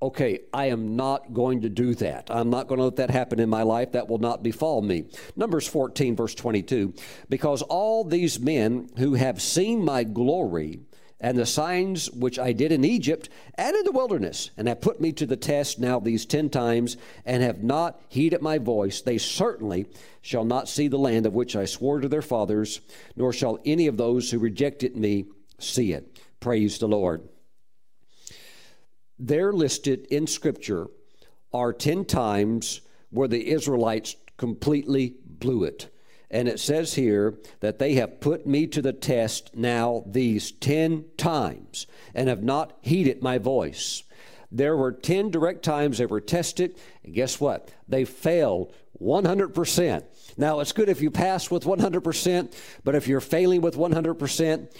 [0.00, 2.28] okay, I am not going to do that.
[2.30, 3.92] I'm not going to let that happen in my life.
[3.92, 5.06] That will not befall me.
[5.34, 6.94] Numbers 14, verse 22
[7.28, 10.80] because all these men who have seen my glory,
[11.20, 15.00] and the signs which I did in Egypt and in the wilderness, and have put
[15.00, 19.18] me to the test now these ten times, and have not heeded my voice, they
[19.18, 19.86] certainly
[20.20, 22.80] shall not see the land of which I swore to their fathers,
[23.16, 25.24] nor shall any of those who rejected me
[25.58, 26.20] see it.
[26.40, 27.28] Praise the Lord.
[29.18, 30.88] There listed in Scripture
[31.52, 35.88] are ten times where the Israelites completely blew it.
[36.30, 41.04] And it says here that they have put me to the test now these 10
[41.16, 44.02] times and have not heeded my voice.
[44.50, 47.70] There were 10 direct times they were tested, and guess what?
[47.88, 50.04] They failed 100%.
[50.36, 54.70] Now, it's good if you pass with 100%, but if you're failing with 100%,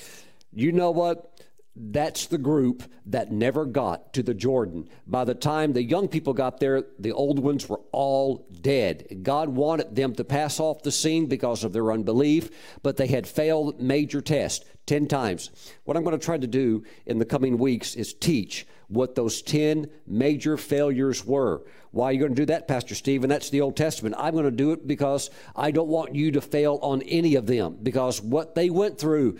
[0.52, 1.35] you know what?
[1.78, 4.88] That's the group that never got to the Jordan.
[5.06, 9.20] By the time the young people got there, the old ones were all dead.
[9.22, 12.50] God wanted them to pass off the scene because of their unbelief,
[12.82, 15.50] but they had failed major tests 10 times.
[15.84, 19.42] What I'm going to try to do in the coming weeks is teach what those
[19.42, 21.62] 10 major failures were.
[21.90, 23.28] Why are you going to do that, Pastor Stephen?
[23.28, 24.14] That's the Old Testament.
[24.18, 27.46] I'm going to do it because I don't want you to fail on any of
[27.46, 29.38] them because what they went through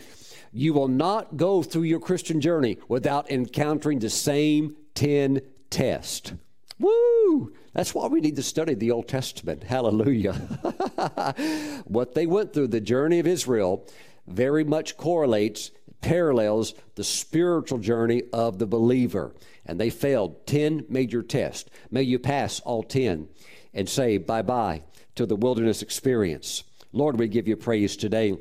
[0.57, 6.33] you will not go through your Christian journey without encountering the same 10 tests.
[6.79, 7.53] Woo!
[7.75, 9.65] That's why we need to study the Old Testament.
[9.65, 10.33] Hallelujah.
[11.85, 13.87] what they went through, the journey of Israel,
[14.27, 19.35] very much correlates, parallels the spiritual journey of the believer.
[19.67, 21.69] And they failed 10 major tests.
[21.91, 23.29] May you pass all 10
[23.75, 24.85] and say bye bye
[25.17, 26.65] to the wilderness experience.
[26.93, 28.39] Lord, we give you praise today.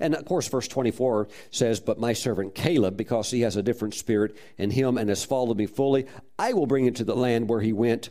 [0.00, 3.94] And of course, verse 24 says, But my servant Caleb, because he has a different
[3.94, 6.06] spirit in him and has followed me fully,
[6.38, 8.10] I will bring him to the land where he went,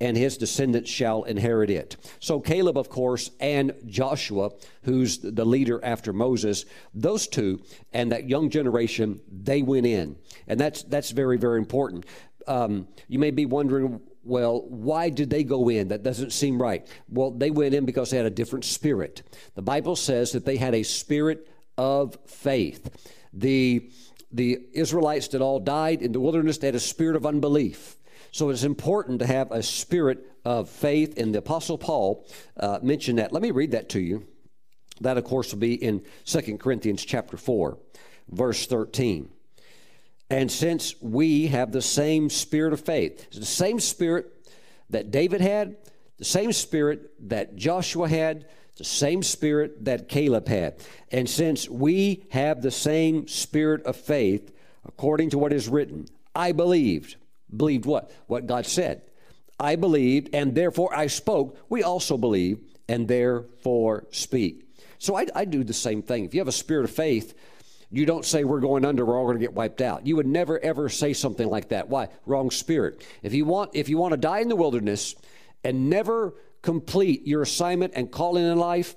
[0.00, 1.96] and his descendants shall inherit it.
[2.20, 4.50] So, Caleb, of course, and Joshua,
[4.82, 7.62] who's the leader after Moses, those two
[7.92, 10.16] and that young generation, they went in.
[10.46, 12.06] And that's, that's very, very important.
[12.46, 15.88] Um, you may be wondering, well, why did they go in?
[15.88, 16.86] That doesn't seem right.
[17.08, 19.22] Well, they went in because they had a different spirit.
[19.54, 22.90] The Bible says that they had a spirit of faith.
[23.32, 23.90] The,
[24.32, 27.96] the Israelites that all died in the wilderness, they had a spirit of unbelief.
[28.30, 32.26] So it's important to have a spirit of faith, and the Apostle Paul
[32.58, 33.32] uh, mentioned that.
[33.32, 34.26] Let me read that to you.
[35.00, 37.78] That, of course, will be in 2 Corinthians chapter 4,
[38.30, 39.30] verse 13.
[40.34, 44.32] And since we have the same spirit of faith, the same spirit
[44.90, 45.76] that David had,
[46.18, 50.80] the same spirit that Joshua had, the same spirit that Caleb had.
[51.12, 54.52] And since we have the same spirit of faith,
[54.84, 57.14] according to what is written, I believed.
[57.56, 58.10] Believed what?
[58.26, 59.02] What God said.
[59.60, 61.56] I believed, and therefore I spoke.
[61.68, 64.64] We also believe, and therefore speak.
[64.98, 66.24] So I, I do the same thing.
[66.24, 67.34] If you have a spirit of faith,
[67.96, 70.06] you don't say we're going under, we're all going to get wiped out.
[70.06, 71.88] You would never ever say something like that.
[71.88, 72.08] Why?
[72.26, 73.06] Wrong spirit.
[73.22, 75.14] If you want if you want to die in the wilderness
[75.62, 78.96] and never complete your assignment and calling in life,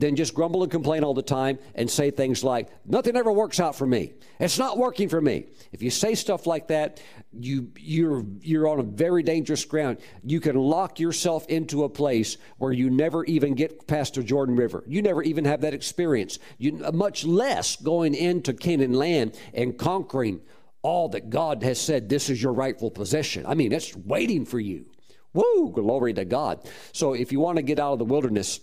[0.00, 3.60] then just grumble and complain all the time and say things like, nothing ever works
[3.60, 4.12] out for me.
[4.38, 5.46] It's not working for me.
[5.72, 7.00] If you say stuff like that,
[7.32, 9.98] you, you're, you're on a very dangerous ground.
[10.22, 14.56] You can lock yourself into a place where you never even get past the Jordan
[14.56, 14.84] River.
[14.86, 20.40] You never even have that experience, you, much less going into Canaan land and conquering
[20.82, 23.44] all that God has said this is your rightful possession.
[23.46, 24.86] I mean, it's waiting for you.
[25.32, 26.60] Woo, glory to God.
[26.92, 28.60] So if you want to get out of the wilderness,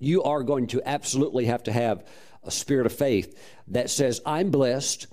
[0.00, 2.04] you are going to absolutely have to have
[2.42, 5.06] a spirit of faith that says, I'm blessed.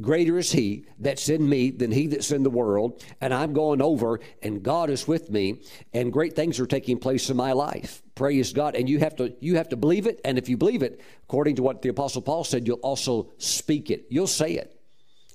[0.00, 3.02] Greater is he that's in me than he that's in the world.
[3.20, 5.62] And I'm going over, and God is with me,
[5.92, 8.02] and great things are taking place in my life.
[8.14, 8.76] Praise God.
[8.76, 10.20] And you have to you have to believe it.
[10.24, 13.90] And if you believe it, according to what the Apostle Paul said, you'll also speak
[13.90, 14.06] it.
[14.08, 14.80] You'll say it.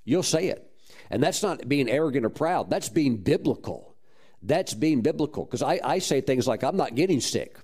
[0.05, 0.69] You'll say it.
[1.09, 2.69] And that's not being arrogant or proud.
[2.69, 3.95] That's being biblical.
[4.41, 5.45] That's being biblical.
[5.45, 7.57] Because I, I say things like, I'm not getting sick.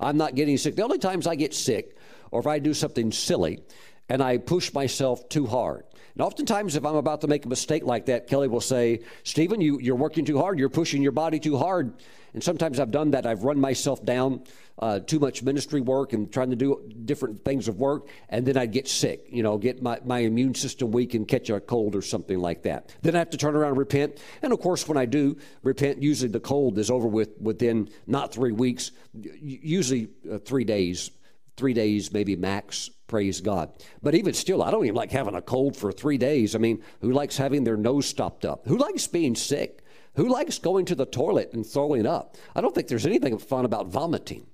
[0.00, 0.76] I'm not getting sick.
[0.76, 1.96] The only times I get sick,
[2.30, 3.60] or if I do something silly,
[4.08, 5.84] and I push myself too hard.
[6.14, 9.60] And oftentimes, if I'm about to make a mistake like that, Kelly will say, Stephen,
[9.60, 10.58] you, you're working too hard.
[10.58, 11.92] You're pushing your body too hard.
[12.34, 13.26] And sometimes I've done that.
[13.26, 14.44] I've run myself down,
[14.78, 18.08] uh, too much ministry work and trying to do different things of work.
[18.28, 21.50] And then I'd get sick, you know, get my, my immune system weak and catch
[21.50, 22.94] a cold or something like that.
[23.02, 24.18] Then I have to turn around and repent.
[24.42, 28.32] And of course, when I do repent, usually the cold is over with within not
[28.32, 31.10] three weeks, usually uh, three days,
[31.56, 33.70] three days, maybe max Praise God.
[34.02, 36.54] But even still, I don't even like having a cold for three days.
[36.54, 38.66] I mean, who likes having their nose stopped up?
[38.68, 39.82] Who likes being sick?
[40.14, 42.36] Who likes going to the toilet and throwing up?
[42.54, 44.46] I don't think there's anything fun about vomiting.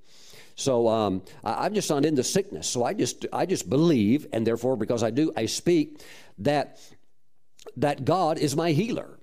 [0.56, 2.68] So um, I, am just not into sickness.
[2.68, 6.00] So I just I just believe, and therefore, because I do, I speak
[6.38, 6.78] that
[7.76, 9.18] that God is my healer.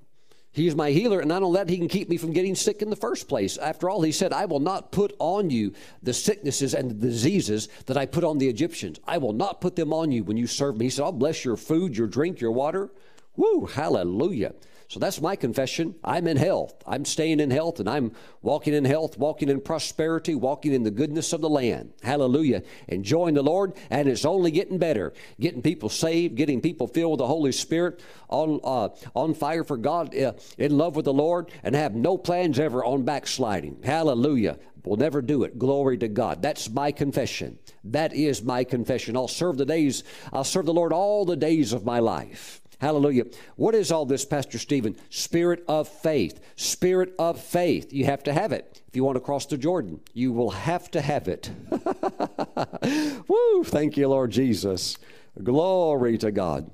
[0.54, 2.82] He is my healer, and not only that, He can keep me from getting sick
[2.82, 3.58] in the first place.
[3.58, 7.70] After all, He said, I will not put on you the sicknesses and the diseases
[7.86, 9.00] that I put on the Egyptians.
[9.08, 10.86] I will not put them on you when you serve me.
[10.88, 12.92] He said, I'll bless your food, your drink, your water.
[13.38, 14.54] Woo, hallelujah.
[14.92, 15.96] So that's my confession.
[16.04, 16.84] I'm in health.
[16.86, 20.92] I'm staying in health and I'm walking in health, walking in prosperity, walking in the
[20.92, 21.94] goodness of the land.
[22.04, 22.64] Hallelujah.
[22.90, 25.14] Enjoying the Lord, and it's only getting better.
[25.40, 29.78] Getting people saved, getting people filled with the Holy Spirit, on, uh, on fire for
[29.78, 33.84] God, uh, in love with the Lord, and have no plans ever on backsliding.
[33.86, 34.60] Hallelujah.
[34.84, 35.58] We'll never do it.
[35.58, 36.42] Glory to God.
[36.42, 37.60] That's my confession.
[37.86, 39.16] That is my confession.
[39.16, 42.61] I'll serve the days, I'll serve the Lord all the days of my life.
[42.82, 43.26] Hallelujah.
[43.58, 44.98] What is all this, Pastor Stephen?
[45.12, 46.40] Spirit of faith.
[46.56, 47.94] Spirit of faith.
[47.94, 48.82] You have to have it.
[48.88, 51.52] If you want to cross the Jordan, you will have to have it.
[53.28, 53.64] Woo!
[53.64, 54.98] Thank you, Lord Jesus.
[55.44, 56.72] Glory to God.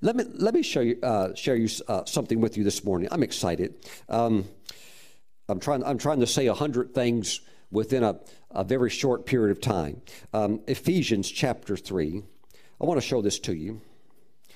[0.00, 3.08] Let me let me show you uh, share you uh, something with you this morning.
[3.12, 3.74] I'm excited.
[4.08, 4.46] Um,
[5.50, 8.20] I'm trying I'm trying to say a hundred things within a,
[8.52, 10.00] a very short period of time.
[10.32, 12.22] Um, Ephesians chapter three.
[12.80, 13.82] I want to show this to you.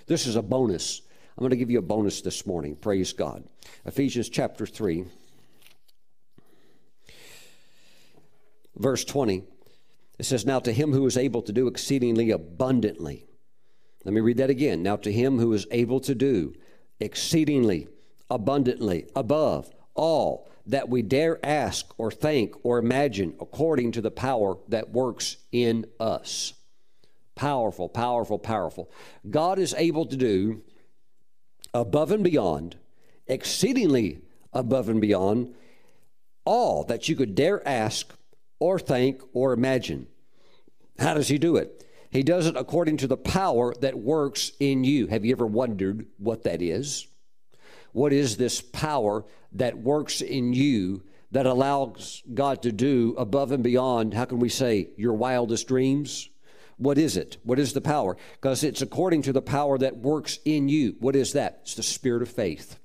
[0.08, 1.02] This is a bonus.
[1.36, 2.74] I'm going to give you a bonus this morning.
[2.76, 3.44] Praise God.
[3.84, 5.04] Ephesians chapter 3,
[8.74, 9.44] verse 20.
[10.18, 13.26] It says, Now to him who is able to do exceedingly abundantly.
[14.04, 14.82] Let me read that again.
[14.82, 16.54] Now to him who is able to do
[16.98, 17.86] exceedingly
[18.30, 24.56] abundantly above all that we dare ask or think or imagine according to the power
[24.68, 26.54] that works in us.
[27.38, 28.90] Powerful, powerful, powerful.
[29.30, 30.62] God is able to do
[31.72, 32.76] above and beyond,
[33.28, 34.22] exceedingly
[34.52, 35.54] above and beyond,
[36.44, 38.12] all that you could dare ask
[38.58, 40.08] or think or imagine.
[40.98, 41.86] How does He do it?
[42.10, 45.06] He does it according to the power that works in you.
[45.06, 47.06] Have you ever wondered what that is?
[47.92, 53.62] What is this power that works in you that allows God to do above and
[53.62, 56.30] beyond, how can we say, your wildest dreams?
[56.78, 57.36] What is it?
[57.42, 58.16] What is the power?
[58.34, 60.96] Because it's according to the power that works in you.
[61.00, 61.60] What is that?
[61.62, 62.78] It's the spirit of faith.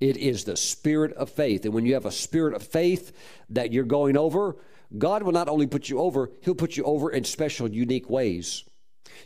[0.00, 1.64] It is the spirit of faith.
[1.64, 3.16] And when you have a spirit of faith
[3.50, 4.56] that you're going over,
[4.96, 8.64] God will not only put you over, He'll put you over in special, unique ways.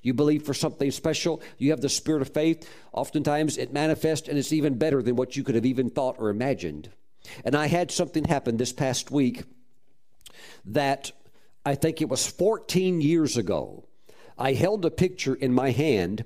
[0.03, 2.69] You believe for something special, you have the spirit of faith.
[2.93, 6.29] Oftentimes it manifests and it's even better than what you could have even thought or
[6.29, 6.90] imagined.
[7.45, 9.45] And I had something happen this past week
[10.64, 11.12] that
[11.64, 13.85] I think it was 14 years ago,
[14.38, 16.25] I held a picture in my hand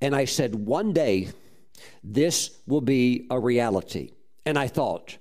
[0.00, 1.30] and I said, One day
[2.04, 4.12] this will be a reality.
[4.44, 5.18] And I thought,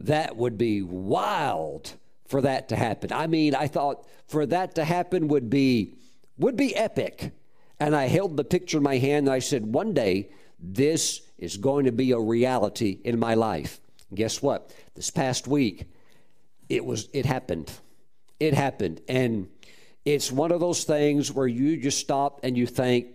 [0.00, 1.92] that would be wild
[2.26, 3.12] for that to happen.
[3.12, 5.94] I mean, I thought for that to happen would be
[6.38, 7.32] would be epic.
[7.78, 11.56] And I held the picture in my hand and I said, one day this is
[11.56, 13.80] going to be a reality in my life.
[14.08, 14.74] And guess what?
[14.94, 15.86] This past week,
[16.68, 17.70] it was it happened
[18.40, 19.02] it happened.
[19.06, 19.48] And
[20.04, 23.08] it's one of those things where you just stop and you think,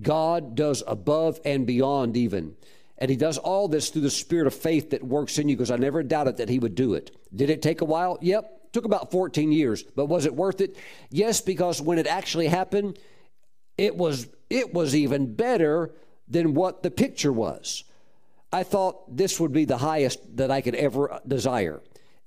[0.00, 2.56] God does above and beyond even.
[2.96, 5.70] And he does all this through the spirit of faith that works in you because
[5.70, 7.14] I never doubted that he would do it.
[7.34, 8.18] Did it take a while?
[8.22, 8.72] Yep.
[8.72, 9.82] Took about 14 years.
[9.82, 10.76] But was it worth it?
[11.10, 12.98] Yes, because when it actually happened,
[13.76, 15.94] it was it was even better
[16.28, 17.84] than what the picture was.
[18.52, 21.82] I thought this would be the highest that I could ever desire.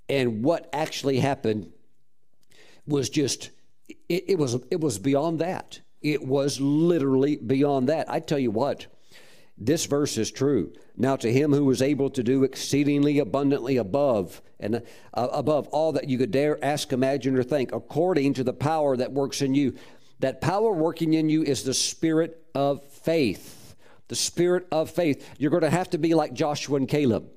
[0.07, 1.71] And what actually happened
[2.85, 3.49] was just
[3.87, 5.79] it, it was it was beyond that.
[6.01, 8.09] It was literally beyond that.
[8.09, 8.85] I tell you what,
[9.57, 10.73] this verse is true.
[10.97, 14.83] Now, to him who was able to do exceedingly abundantly above and
[15.13, 18.95] uh, above all that you could dare ask, imagine, or think, according to the power
[18.97, 19.75] that works in you.
[20.19, 23.75] That power working in you is the spirit of faith.
[24.07, 25.27] The spirit of faith.
[25.37, 27.29] You're going to have to be like Joshua and Caleb.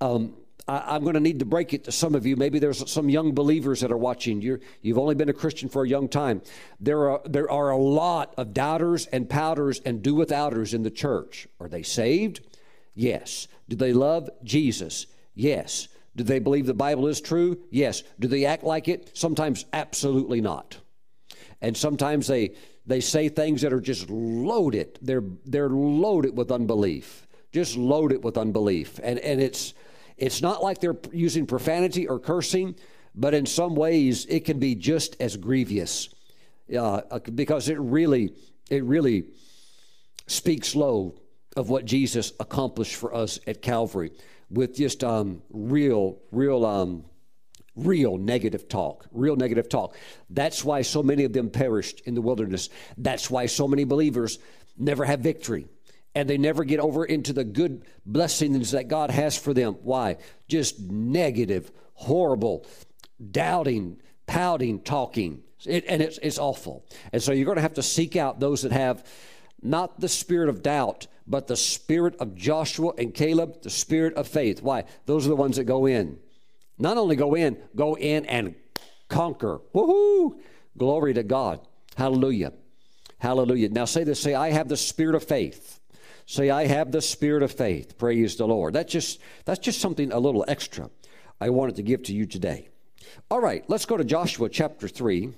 [0.00, 0.34] Um,
[0.66, 2.36] I, am going to need to break it to some of you.
[2.36, 4.40] Maybe there's some young believers that are watching.
[4.40, 6.42] you have only been a Christian for a young time.
[6.80, 10.90] There are, there are a lot of doubters and pouters and do withouters in the
[10.90, 11.46] church.
[11.60, 12.40] Are they saved?
[12.94, 13.48] Yes.
[13.68, 15.06] Do they love Jesus?
[15.34, 15.88] Yes.
[16.16, 17.58] Do they believe the Bible is true?
[17.70, 18.02] Yes.
[18.18, 19.10] Do they act like it?
[19.14, 20.78] Sometimes absolutely not.
[21.60, 22.54] And sometimes they
[22.86, 24.98] they say things that are just loaded.
[25.02, 27.26] They're they're loaded with unbelief.
[27.52, 29.00] Just loaded with unbelief.
[29.02, 29.74] And and it's
[30.16, 32.76] it's not like they're using profanity or cursing,
[33.14, 36.08] but in some ways it can be just as grievous
[36.76, 37.00] uh,
[37.34, 38.34] because it really,
[38.70, 39.24] it really
[40.26, 41.14] speaks low
[41.56, 44.12] of what Jesus accomplished for us at Calvary
[44.50, 47.04] with just um, real, real, um,
[47.76, 49.96] real negative talk, real negative talk.
[50.30, 52.70] That's why so many of them perished in the wilderness.
[52.96, 54.38] That's why so many believers
[54.76, 55.66] never have victory
[56.14, 59.74] and they never get over into the good blessings that God has for them.
[59.82, 60.16] Why?
[60.48, 62.66] Just negative, horrible,
[63.30, 65.42] doubting, pouting, talking.
[65.66, 66.86] It, and it's, it's awful.
[67.12, 69.04] And so you're going to have to seek out those that have
[69.62, 74.28] not the spirit of doubt, but the spirit of Joshua and Caleb, the spirit of
[74.28, 74.62] faith.
[74.62, 74.84] Why?
[75.06, 76.18] Those are the ones that go in.
[76.78, 78.54] Not only go in, go in and
[79.08, 79.60] conquer.
[79.74, 80.38] Woohoo!
[80.76, 81.60] Glory to God.
[81.96, 82.52] Hallelujah.
[83.18, 83.70] Hallelujah.
[83.70, 85.80] Now say this say, I have the spirit of faith.
[86.26, 87.98] Say, I have the spirit of faith.
[87.98, 88.74] Praise the Lord.
[88.74, 90.90] That's just, that's just something a little extra
[91.40, 92.68] I wanted to give to you today.
[93.30, 95.32] All right, let's go to Joshua chapter 3.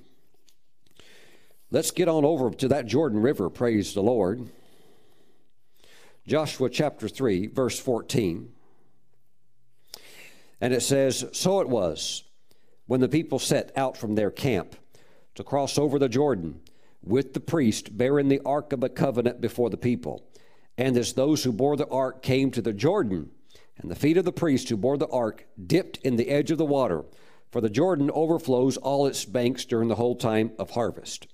[1.71, 3.51] Let's get on over to that Jordan River.
[3.51, 4.49] Praise the Lord.
[6.27, 8.53] Joshua chapter 3, verse 14.
[10.61, 12.23] And it says, So it was
[12.87, 14.77] when the people set out from their camp
[15.35, 16.61] to cross over the Jordan
[17.03, 20.25] with the priest bearing the ark of the covenant before the people
[20.79, 23.31] and as those who bore the ark came to the Jordan,
[23.79, 26.59] and the feet of the priest who bore the ark dipped in the edge of
[26.59, 27.05] the water,
[27.51, 31.27] for the Jordan overflows all its banks during the whole time of harvest.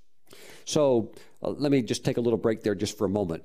[0.65, 1.13] So
[1.43, 3.45] uh, let me just take a little break there just for a moment.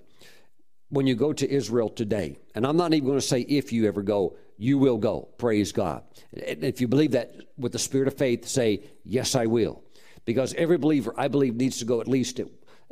[0.89, 3.88] When you go to Israel today, and I'm not even going to say if you
[3.88, 5.28] ever go, you will go.
[5.38, 6.04] Praise God.
[6.34, 9.84] And if you believe that with the spirit of faith, say, Yes, I will.
[10.26, 12.39] Because every believer, I believe, needs to go at least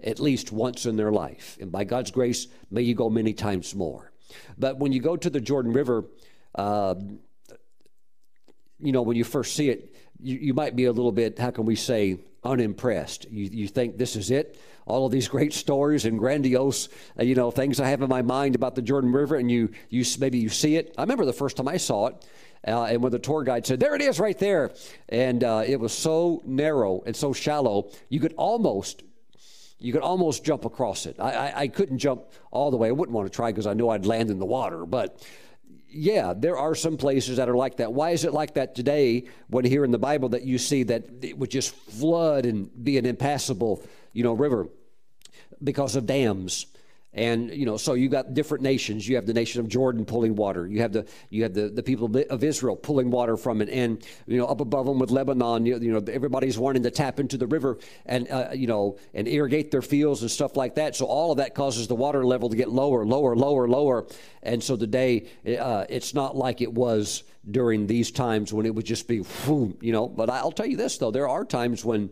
[0.03, 1.57] at least once in their life.
[1.59, 4.11] And by God's grace, may you go many times more.
[4.57, 6.05] But when you go to the Jordan River,
[6.55, 6.95] uh,
[8.79, 11.51] you know, when you first see it, you, you might be a little bit, how
[11.51, 13.29] can we say, unimpressed.
[13.31, 14.59] You, you think this is it?
[14.85, 16.89] All of these great stories and grandiose,
[17.19, 19.71] uh, you know, things I have in my mind about the Jordan River, and you,
[19.89, 20.93] you maybe you see it.
[20.97, 22.25] I remember the first time I saw it,
[22.67, 24.71] uh, and when the tour guide said, "There it is, right there,"
[25.09, 29.03] and uh, it was so narrow and so shallow, you could almost
[29.79, 31.17] you could almost jump across it.
[31.19, 32.87] I, I, I couldn't jump all the way.
[32.87, 34.85] I wouldn't want to try because I knew I'd land in the water.
[34.85, 35.25] But
[35.89, 37.93] yeah, there are some places that are like that.
[37.93, 41.05] Why is it like that today when here in the Bible that you see that
[41.23, 44.67] it would just flood and be an impassable, you know, river?
[45.63, 46.67] Because of dams
[47.15, 49.07] and you know so you got different nations.
[49.07, 50.67] You have the nation of jordan pulling water.
[50.67, 53.69] You have the you have the, the people of israel pulling water from it.
[53.69, 57.19] And you know up above them with lebanon you, you know everybody's wanting to tap
[57.19, 60.95] into the river and uh, you know and irrigate their fields and stuff like that.
[60.95, 64.05] So all of that causes the water level to get lower lower lower lower.
[64.43, 68.85] And so today uh, it's not like it was during these times when it would
[68.85, 69.23] just be
[69.81, 70.07] you know.
[70.07, 71.11] But i'll tell you this though.
[71.11, 72.09] There are times when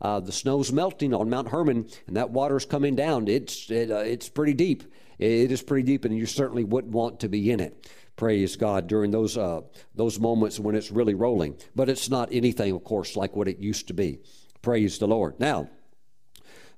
[0.00, 3.28] uh, the snow's melting on Mount Hermon, and that water's coming down.
[3.28, 4.84] It's it, uh, it's pretty deep.
[5.18, 7.88] It is pretty deep, and you certainly wouldn't want to be in it.
[8.16, 9.60] Praise God during those uh,
[9.94, 11.56] those moments when it's really rolling.
[11.74, 14.20] But it's not anything, of course, like what it used to be.
[14.62, 15.38] Praise the Lord.
[15.38, 15.68] Now,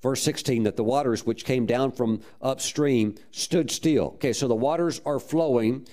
[0.02, 4.54] verse 16 that the waters which came down from upstream stood still okay so the
[4.54, 5.86] waters are flowing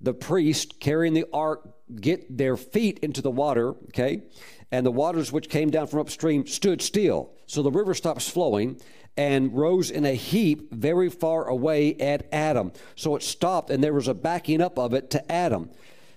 [0.00, 1.66] the priest carrying the ark
[2.00, 4.22] get their feet into the water okay
[4.70, 7.32] and the waters which came down from upstream stood still.
[7.46, 8.80] So the river stops flowing
[9.16, 12.72] and rose in a heap very far away at Adam.
[12.96, 15.70] So it stopped, and there was a backing up of it to Adam,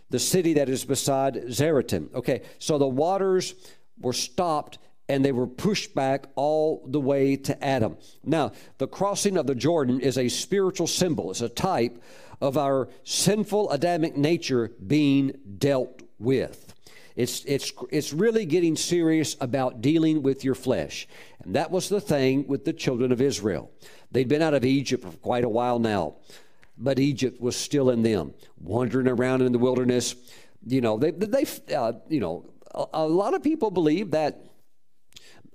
[0.10, 2.14] the city that is beside Zaretan.
[2.14, 3.56] Okay, so the waters
[4.00, 7.98] were stopped and they were pushed back all the way to Adam.
[8.24, 12.02] Now, the crossing of the Jordan is a spiritual symbol, it's a type
[12.42, 16.69] of our sinful Adamic nature being dealt with.
[17.20, 21.06] It's, it's, it's really getting serious about dealing with your flesh.
[21.44, 23.72] And that was the thing with the children of Israel.
[24.10, 26.16] They'd been out of Egypt for quite a while now,
[26.78, 30.16] but Egypt was still in them, wandering around in the wilderness.
[30.66, 31.46] You know, they, they
[31.76, 34.46] uh, you know, a, a, lot of people believe that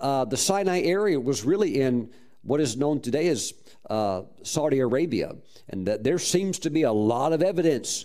[0.02, 2.10] uh, the Sinai area was really in
[2.42, 3.54] what is known today as
[3.88, 5.32] uh, Saudi Arabia,
[5.70, 8.04] and that there seems to be a lot of evidence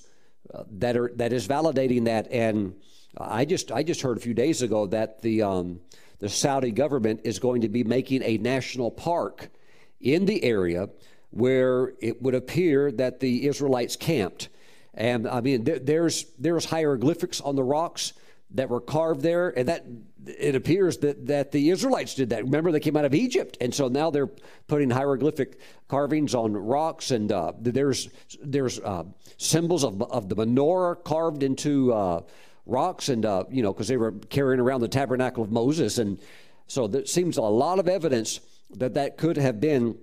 [0.54, 2.32] uh, that are that is validating that.
[2.32, 2.76] And
[3.18, 5.80] I just I just heard a few days ago that the um,
[6.20, 9.50] the Saudi government is going to be making a national park
[10.00, 10.90] in the area
[11.32, 14.50] where it would appear that the Israelites camped.
[14.94, 18.14] And I mean, there, there's there's hieroglyphics on the rocks
[18.52, 19.86] that were carved there, and that
[20.26, 22.44] it appears that, that the Israelites did that.
[22.44, 24.30] Remember, they came out of Egypt, and so now they're
[24.68, 28.10] putting hieroglyphic carvings on rocks, and uh, there's
[28.42, 29.04] there's uh,
[29.38, 32.22] symbols of, of the menorah carved into uh,
[32.66, 36.20] rocks, and uh, you know because they were carrying around the tabernacle of Moses, and
[36.68, 38.40] so there seems a lot of evidence
[38.72, 39.98] that that could have been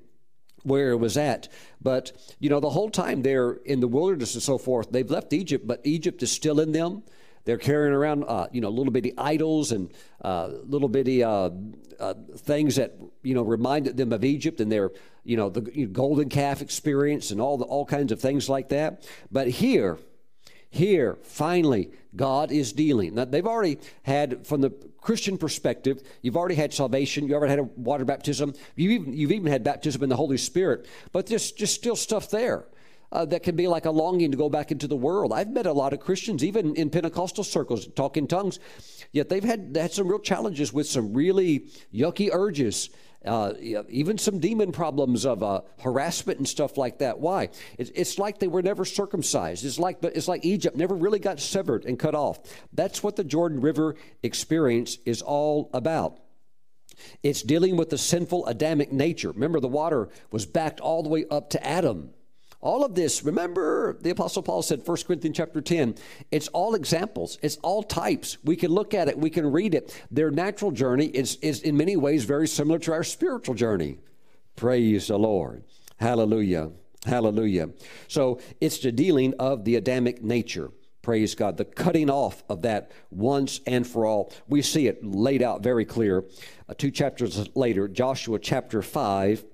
[0.67, 1.49] where it was at.
[1.81, 5.33] But, you know, the whole time they're in the wilderness and so forth, they've left
[5.33, 7.05] Egypt, but Egypt is still in them.
[7.45, 9.93] They're carrying around, uh, you know, little bitty idols and
[10.23, 11.51] uh, little bitty uh,
[12.01, 14.91] uh, things that, you know, reminded them of Egypt and their,
[15.23, 19.07] you know, the golden calf experience and all the, all kinds of things like that.
[19.31, 19.99] But here,
[20.71, 23.15] here, finally, God is dealing.
[23.15, 27.25] Now, they've already had, from the Christian perspective, you've already had salvation.
[27.25, 28.55] you've already had a water baptism.
[28.75, 30.87] You've even, you've even had baptism in the Holy Spirit.
[31.13, 32.67] But there's just still stuff there
[33.13, 35.33] uh, that can be like a longing to go back into the world.
[35.33, 38.59] I've met a lot of Christians, even in Pentecostal circles, talking tongues,
[39.13, 42.91] yet they've had, they had some real challenges with some really yucky urges.
[43.27, 43.53] Uh,
[43.89, 47.19] even some demon problems of uh, harassment and stuff like that.
[47.19, 47.49] Why?
[47.79, 49.65] It's, it's, like they were never circumcised.
[49.65, 52.39] It's like, it's like Egypt never really got severed and cut off.
[52.73, 56.21] That's what the Jordan River experience is all about.
[57.23, 59.31] It's dealing with the sinful Adamic nature.
[59.31, 62.11] Remember, the water was backed all the way up to Adam.
[62.67, 65.95] All of this, remember the Apostle Paul said, 1 Corinthians chapter 10,
[66.33, 68.39] it's all examples, it's all types.
[68.43, 69.97] We can look at it, we can read it.
[70.11, 73.99] Their natural journey is, is in many ways very similar to our spiritual journey.
[74.57, 75.63] Praise the Lord.
[75.99, 76.73] Hallelujah.
[77.05, 77.71] Hallelujah.
[78.09, 80.73] So it's the dealing of the Adamic nature.
[81.03, 81.59] Praise God.
[81.59, 84.33] The cutting off of that once and for all.
[84.49, 86.25] We see it laid out very clear.
[86.69, 89.45] Uh, two chapters later, Joshua chapter 5,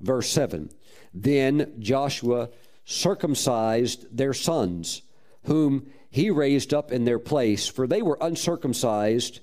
[0.00, 0.70] verse 7.
[1.12, 2.50] Then Joshua
[2.84, 5.02] circumcised their sons,
[5.44, 9.40] whom he raised up in their place, for they were uncircumcised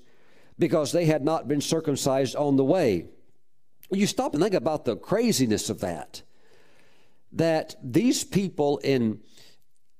[0.58, 3.06] because they had not been circumcised on the way.
[3.90, 6.22] You stop and think about the craziness of that.
[7.32, 9.20] That these people in,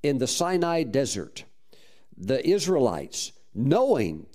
[0.03, 1.45] in the Sinai desert,
[2.16, 4.27] the Israelites, knowing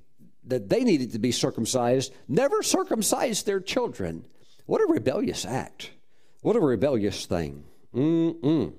[0.45, 4.25] that they needed to be circumcised, never circumcised their children.
[4.65, 5.91] What a rebellious act.
[6.43, 7.63] What a rebellious thing.
[7.95, 8.73] Mm-mm.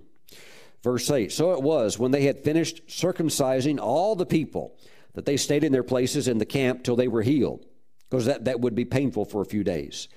[0.82, 4.76] Verse 8 So it was when they had finished circumcising all the people
[5.14, 7.64] that they stayed in their places in the camp till they were healed,
[8.08, 10.08] because that, that would be painful for a few days.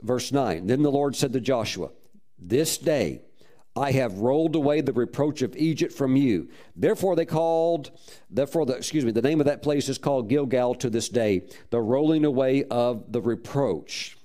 [0.00, 1.90] Verse 9 Then the Lord said to Joshua,
[2.38, 3.20] This day
[3.76, 6.48] I have rolled away the reproach of Egypt from you.
[6.74, 7.90] Therefore they called,
[8.30, 11.48] therefore the excuse me, the name of that place is called Gilgal to this day,
[11.68, 14.16] the rolling away of the reproach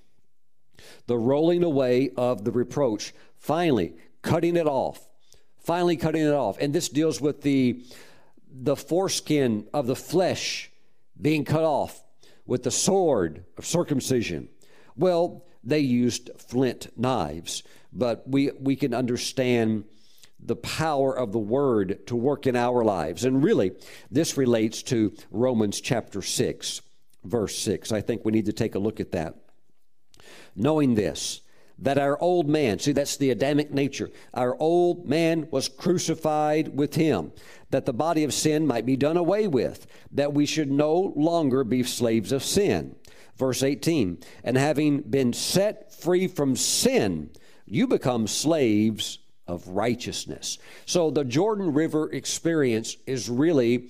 [1.07, 5.07] the rolling away of the reproach, finally cutting it off,
[5.59, 6.57] finally cutting it off.
[6.59, 7.83] And this deals with the,
[8.51, 10.71] the foreskin of the flesh
[11.19, 12.03] being cut off
[12.45, 14.49] with the sword of circumcision.
[14.95, 17.63] Well, they used flint knives,
[17.93, 19.85] but we, we can understand
[20.43, 23.25] the power of the word to work in our lives.
[23.25, 23.73] And really,
[24.09, 26.81] this relates to Romans chapter 6,
[27.23, 27.91] verse 6.
[27.91, 29.35] I think we need to take a look at that
[30.55, 31.41] knowing this,
[31.79, 36.95] that our old man, see, that's the Adamic nature, our old man was crucified with
[36.95, 37.31] him,
[37.71, 41.63] that the body of sin might be done away with, that we should no longer
[41.63, 42.95] be slaves of sin.
[43.35, 47.31] Verse 18, and having been set free from sin,
[47.65, 49.17] you become slaves
[49.47, 50.59] of righteousness.
[50.85, 53.89] So the Jordan River experience is really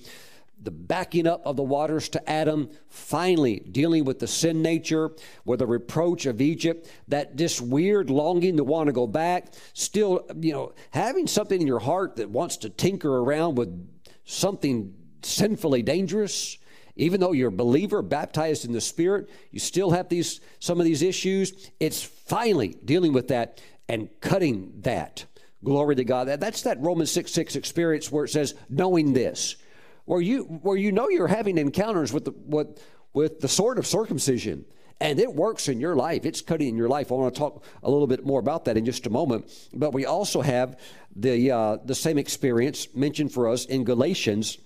[0.62, 5.10] the backing up of the waters to Adam, finally dealing with the sin nature,
[5.44, 10.24] with the reproach of Egypt, that this weird longing to want to go back, still,
[10.40, 13.88] you know, having something in your heart that wants to tinker around with
[14.24, 16.58] something sinfully dangerous.
[16.94, 20.84] Even though you're a believer, baptized in the Spirit, you still have these some of
[20.84, 21.70] these issues.
[21.80, 25.24] It's finally dealing with that and cutting that.
[25.64, 26.26] Glory to God.
[26.26, 29.56] That's that Romans 6 6 experience where it says, knowing this
[30.04, 32.82] where you where you know you're having encounters with the with,
[33.12, 34.64] with the sword of circumcision
[35.02, 36.24] and it works in your life.
[36.24, 37.10] It's cutting in your life.
[37.10, 39.50] I want to talk a little bit more about that in just a moment.
[39.74, 40.78] But we also have
[41.14, 44.58] the uh, the same experience mentioned for us in Galatians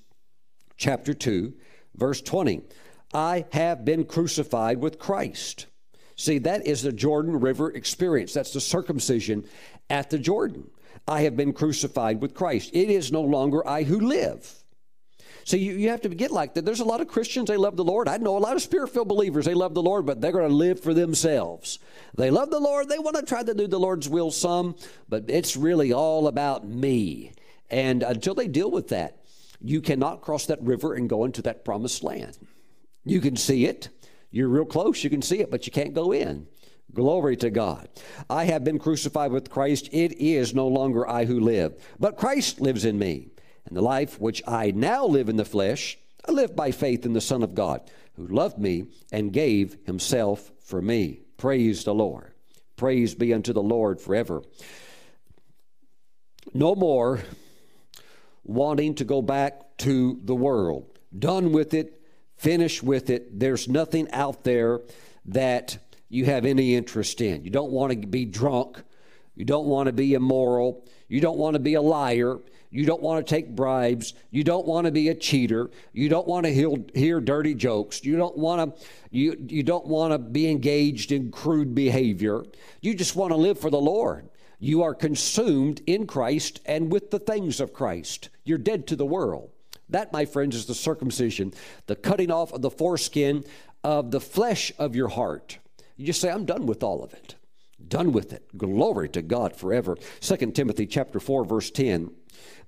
[0.76, 1.55] chapter two,
[1.95, 2.62] verse twenty.
[3.14, 5.66] I have been crucified with Christ.
[6.16, 8.34] See, that is the Jordan River experience.
[8.34, 9.47] That's the circumcision
[9.89, 10.70] at the Jordan.
[11.09, 12.70] I have been crucified with Christ.
[12.74, 14.64] It is no longer I who live.
[15.47, 16.64] So you, you have to get like that.
[16.64, 18.09] There's a lot of Christians, they love the Lord.
[18.09, 20.49] I know a lot of spirit filled believers, they love the Lord, but they're going
[20.49, 21.78] to live for themselves.
[22.16, 24.74] They love the Lord, they want to try to do the Lord's will some,
[25.09, 27.30] but it's really all about me.
[27.70, 29.18] And until they deal with that,
[29.61, 32.36] you cannot cross that river and go into that promised land.
[33.05, 33.88] You can see it.
[34.32, 36.49] You're real close, you can see it, but you can't go in.
[36.92, 37.88] Glory to God.
[38.28, 39.90] I have been crucified with Christ.
[39.92, 43.28] It is no longer I who live, but Christ lives in me.
[43.67, 47.12] And the life which I now live in the flesh, I live by faith in
[47.12, 47.81] the Son of God,
[48.14, 51.21] who loved me and gave himself for me.
[51.37, 52.33] Praise the Lord.
[52.77, 54.43] Praise be unto the Lord forever.
[56.55, 57.21] No more
[58.45, 60.99] wanting to go back to the world.
[61.17, 62.01] Done with it,
[62.37, 63.39] finished with it.
[63.39, 64.81] There's nothing out there
[65.27, 67.45] that you have any interest in.
[67.45, 68.83] You don't want to be drunk.
[69.35, 70.87] You don't want to be immoral.
[71.09, 72.39] You don't want to be a liar.
[72.77, 74.12] You don't want to take bribes.
[74.31, 75.70] You don't want to be a cheater.
[75.95, 78.05] You don't want to hear, hear dirty jokes.
[78.05, 82.43] You don't want to you, you don't want to be engaged in crude behavior.
[82.83, 84.29] You just want to live for the Lord.
[84.59, 88.29] You are consumed in Christ and with the things of Christ.
[88.45, 89.49] You're dead to the world.
[89.89, 91.55] That, my friends, is the circumcision,
[91.87, 93.45] the cutting off of the foreskin
[93.85, 95.59] of the flesh of your heart.
[95.97, 97.37] You just say, I'm done with all of it.
[97.89, 98.57] Done with it.
[98.57, 99.97] Glory to God forever.
[100.20, 102.11] 2 Timothy chapter 4, verse 10.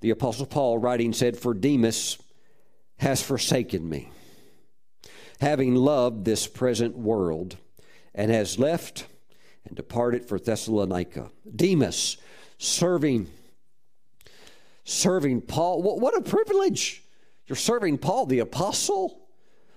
[0.01, 2.19] The Apostle Paul writing said, For Demas
[2.99, 4.11] has forsaken me,
[5.41, 7.57] having loved this present world,
[8.15, 9.07] and has left
[9.65, 11.31] and departed for Thessalonica.
[11.55, 12.17] Demas
[12.59, 13.29] serving
[14.85, 15.83] serving Paul.
[15.83, 17.03] What a privilege.
[17.47, 19.21] You're serving Paul, the apostle,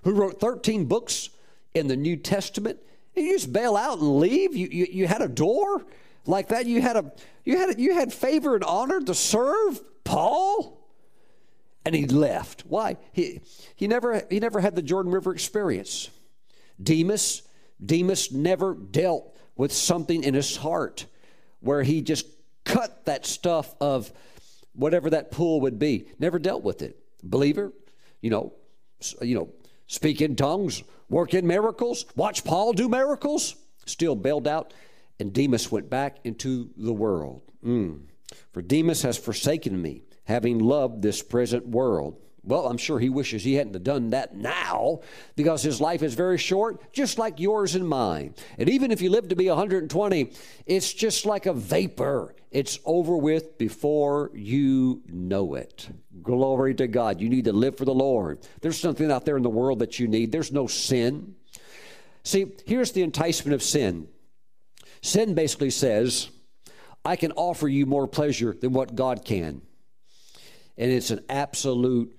[0.04, 1.28] who wrote 13 books
[1.74, 2.78] in the New Testament.
[3.14, 4.56] And you just bail out and leave.
[4.56, 5.84] You, you, you had a door
[6.26, 6.66] like that.
[6.66, 7.12] You had a
[7.44, 10.86] you had a, you had favor and honor to serve Paul,
[11.84, 12.64] and he left.
[12.66, 12.96] Why?
[13.12, 13.40] He
[13.76, 16.10] he never he never had the Jordan River experience.
[16.82, 17.42] Demas
[17.84, 21.06] Demas never dealt with something in his heart
[21.60, 22.26] where he just
[22.64, 24.12] cut that stuff of
[24.74, 26.06] whatever that pool would be.
[26.18, 26.96] Never dealt with it.
[27.22, 27.72] Believer,
[28.20, 28.52] you know,
[29.20, 29.50] you know,
[29.86, 33.56] speak in tongues, work in miracles, watch Paul do miracles.
[33.84, 34.72] Still bailed out,
[35.22, 37.42] and Demas went back into the world.
[37.64, 38.06] Mm.
[38.50, 42.18] For Demas has forsaken me, having loved this present world.
[42.42, 45.02] Well, I'm sure he wishes he hadn't done that now
[45.36, 48.34] because his life is very short, just like yours and mine.
[48.58, 50.32] And even if you live to be 120,
[50.66, 52.34] it's just like a vapor.
[52.50, 55.88] It's over with before you know it.
[56.20, 57.20] Glory to God.
[57.20, 58.40] You need to live for the Lord.
[58.60, 60.32] There's something out there in the world that you need.
[60.32, 61.36] There's no sin.
[62.24, 64.08] See, here's the enticement of sin
[65.02, 66.30] sin basically says,
[67.04, 69.60] I can offer you more pleasure than what God can.
[70.78, 72.16] And it's an absolute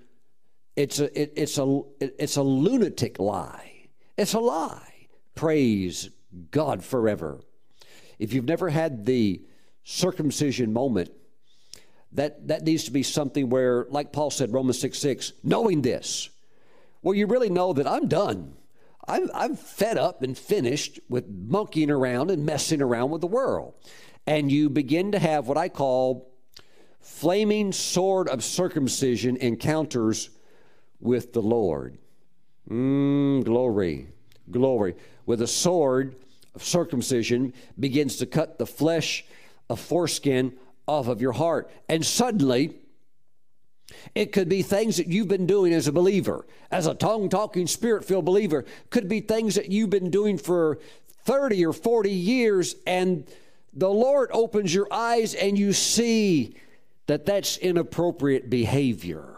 [0.76, 3.90] it's a, it, it's, a, it, it's a lunatic lie.
[4.18, 5.08] It's a lie.
[5.36, 6.10] Praise
[6.52, 7.40] God forever.
[8.20, 9.42] If you've never had the
[9.84, 11.12] circumcision moment,
[12.14, 16.30] that, that needs to be something where, like Paul said, Romans 6 6, knowing this,
[17.02, 18.56] well, you really know that I'm done.
[19.08, 23.74] I'm, I'm fed up and finished with monkeying around and messing around with the world.
[24.26, 26.32] And you begin to have what I call
[27.02, 30.30] flaming sword of circumcision encounters
[31.02, 31.98] with the Lord.
[32.70, 34.08] Mm, glory,
[34.50, 34.96] glory.
[35.26, 36.16] With a sword
[36.56, 39.26] of circumcision begins to cut the flesh
[39.70, 40.54] of foreskin
[40.88, 41.70] off of your heart.
[41.90, 42.76] And suddenly,
[44.16, 47.68] it could be things that you've been doing as a believer, as a tongue talking,
[47.68, 48.66] spirit filled believer.
[48.90, 50.80] Could be things that you've been doing for
[51.26, 53.26] 30 or 40 years, and
[53.74, 56.56] the Lord opens your eyes and you see
[57.08, 59.34] that that's inappropriate behavior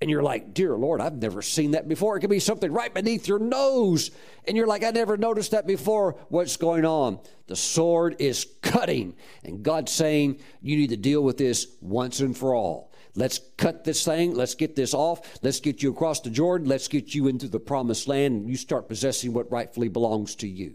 [0.00, 2.16] and you're like, Dear Lord, I've never seen that before.
[2.16, 4.10] It could be something right beneath your nose,
[4.46, 6.16] and you're like, I never noticed that before.
[6.28, 7.18] What's going on?
[7.46, 12.36] The sword is cutting, and God's saying, You need to deal with this once and
[12.36, 12.87] for all.
[13.18, 14.36] Let's cut this thing.
[14.36, 15.40] Let's get this off.
[15.42, 16.68] Let's get you across the Jordan.
[16.68, 20.46] Let's get you into the promised land, and you start possessing what rightfully belongs to
[20.46, 20.74] you.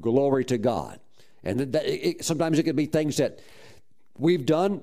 [0.00, 0.98] Glory to God.
[1.44, 3.38] And that, it, sometimes it can be things that
[4.18, 4.82] we've done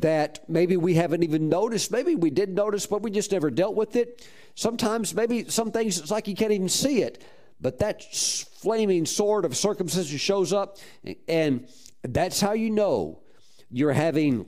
[0.00, 1.92] that maybe we haven't even noticed.
[1.92, 4.26] Maybe we did notice, but we just never dealt with it.
[4.54, 7.22] Sometimes, maybe some things, it's like you can't even see it.
[7.60, 10.78] But that flaming sword of circumcision shows up,
[11.28, 11.68] and
[12.02, 13.20] that's how you know
[13.70, 14.46] you're having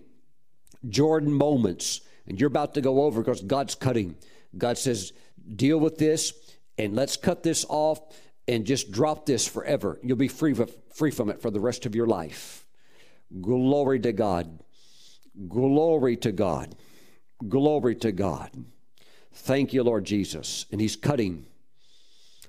[0.89, 4.17] Jordan moments and you're about to go over because God's cutting.
[4.57, 5.13] God says,
[5.57, 6.33] deal with this
[6.79, 8.01] and let's cut this off
[8.47, 9.99] and just drop this forever.
[10.03, 10.55] You'll be free,
[10.95, 12.67] free from it for the rest of your life.
[13.41, 14.61] Glory to God.
[15.49, 16.75] Glory to God.
[17.49, 18.51] Glory to God.
[19.33, 20.67] Thank you, Lord Jesus.
[20.73, 21.47] And He's cutting.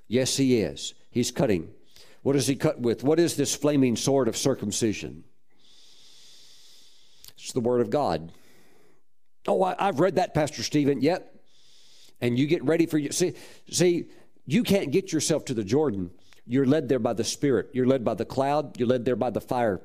[0.08, 0.94] Yes, He is.
[1.10, 1.70] He's cutting.
[2.22, 3.04] What does He cut with?
[3.04, 5.24] What is this flaming sword of circumcision?
[7.52, 8.32] The Word of God.
[9.46, 11.00] Oh, I, have read that, Pastor Stephen.
[11.00, 11.34] Yep.
[12.20, 13.10] And you get ready for you.
[13.10, 13.34] See,
[13.70, 14.06] see,
[14.46, 16.10] you can't get yourself to the Jordan.
[16.46, 17.70] You're led there by the Spirit.
[17.72, 18.78] You're led by the cloud.
[18.78, 19.80] You're led there by the fire.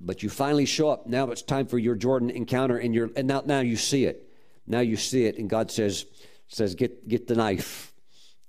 [0.00, 1.06] But you finally show up.
[1.06, 4.28] Now it's time for your Jordan encounter, and you're and now now you see it.
[4.66, 6.06] Now you see it, and God says
[6.46, 7.92] says get get the knife,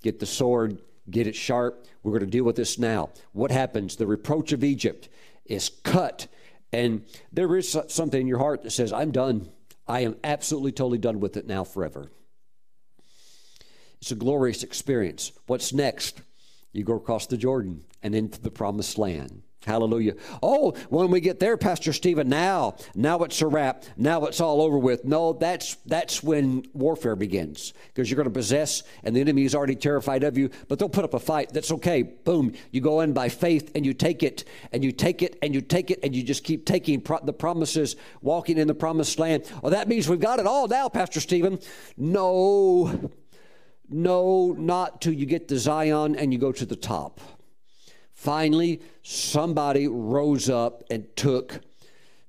[0.04, 0.80] get the sword,
[1.10, 1.88] get it sharp.
[2.04, 3.10] We're going to deal with this now.
[3.34, 3.96] What happens?
[3.96, 5.10] The reproach of Egypt
[5.46, 6.28] is cut,
[6.72, 9.50] and there is something in your heart that says, "I'm done.
[9.88, 12.12] I am absolutely totally done with it now forever."
[14.02, 15.32] It's a glorious experience.
[15.48, 16.22] What's next?
[16.72, 19.44] You go across the Jordan and into the promised land.
[19.70, 20.16] Hallelujah.
[20.42, 23.86] Oh, when we get there, Pastor Stephen, now, now it's a wrap.
[23.98, 25.06] Now it's all over with.
[25.06, 27.74] No, that's that's when warfare begins.
[27.90, 30.90] Because you're going to possess, and the enemy is already terrified of you, but they'll
[30.90, 31.54] put up a fight.
[31.54, 32.02] That's okay.
[32.02, 32.54] Boom.
[32.72, 35.62] You go in by faith and you take it, and you take it, and you
[35.62, 39.44] take it, and you just keep taking pro- the promises, walking in the promised land.
[39.62, 41.60] Oh, that means we've got it all now, Pastor Stephen.
[41.96, 43.12] No,
[43.88, 47.22] no, not till you get to Zion and you go to the top.
[48.20, 51.62] Finally, somebody rose up and took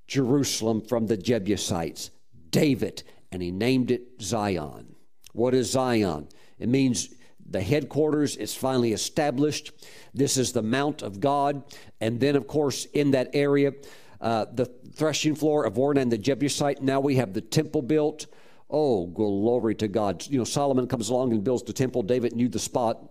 [0.07, 2.13] Jerusalem from the Jebusites,
[2.51, 4.95] David, and he named it Zion.
[5.33, 6.29] What is Zion?
[6.61, 7.13] It means
[7.45, 9.73] the headquarters is finally established.
[10.15, 11.65] This is the Mount of God.
[12.01, 13.73] And then, of course, in that area,
[14.21, 16.81] uh, the threshing floor of Ornan the Jebusite.
[16.81, 18.29] Now we have the temple built.
[18.71, 20.25] Oh, glory to God.
[20.29, 22.05] You know, Solomon comes along and builds the temple.
[22.05, 23.11] David knew the spot.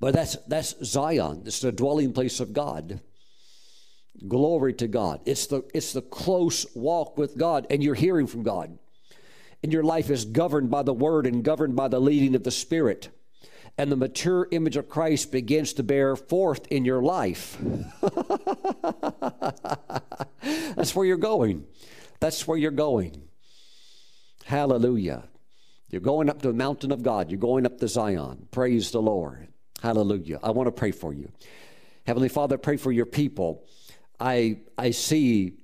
[0.00, 1.42] But that's, that's Zion.
[1.46, 3.00] It's the dwelling place of God.
[4.26, 5.20] Glory to God.
[5.24, 8.78] It's the, it's the close walk with God, and you're hearing from God.
[9.62, 12.50] And your life is governed by the Word and governed by the leading of the
[12.50, 13.10] Spirit.
[13.78, 17.56] And the mature image of Christ begins to bear forth in your life.
[20.76, 21.64] That's where you're going.
[22.20, 23.22] That's where you're going.
[24.44, 25.24] Hallelujah.
[25.88, 27.30] You're going up to the mountain of God.
[27.30, 28.48] You're going up to Zion.
[28.50, 29.51] Praise the Lord.
[29.82, 30.38] Hallelujah.
[30.44, 31.28] I want to pray for you.
[32.06, 33.64] Heavenly Father, pray for your people.
[34.20, 35.54] I, I see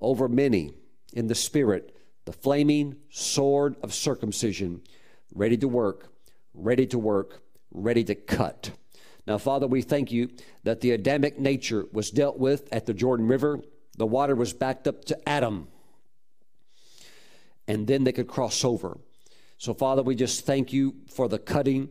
[0.00, 0.74] over many
[1.12, 4.80] in the Spirit the flaming sword of circumcision
[5.34, 6.12] ready to work,
[6.54, 8.70] ready to work, ready to cut.
[9.26, 10.30] Now, Father, we thank you
[10.62, 13.58] that the Adamic nature was dealt with at the Jordan River.
[13.98, 15.66] The water was backed up to Adam
[17.66, 18.98] and then they could cross over.
[19.58, 21.88] So, Father, we just thank you for the cutting,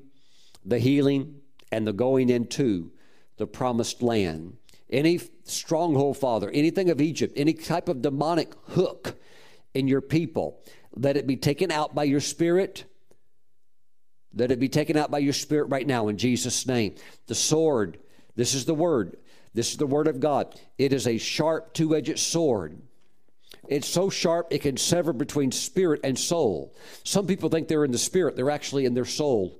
[0.63, 1.41] the healing,
[1.73, 2.91] and the going into
[3.37, 4.57] the promised land.
[4.89, 9.15] Any stronghold, Father, anything of Egypt, any type of demonic hook
[9.73, 10.61] in your people,
[10.95, 12.85] let it be taken out by your Spirit.
[14.35, 16.95] Let it be taken out by your Spirit right now in Jesus' name.
[17.27, 17.97] The sword,
[18.35, 19.17] this is the word.
[19.55, 20.59] This is the word of God.
[20.77, 22.79] It is a sharp, two edged sword
[23.67, 26.75] it's so sharp it can sever between spirit and soul.
[27.03, 29.57] Some people think they're in the spirit, they're actually in their soul.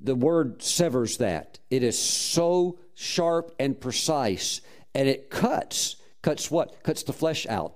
[0.00, 1.58] The word severs that.
[1.70, 4.60] It is so sharp and precise,
[4.94, 5.96] and it cuts.
[6.22, 6.82] Cuts what?
[6.82, 7.74] Cuts the flesh out.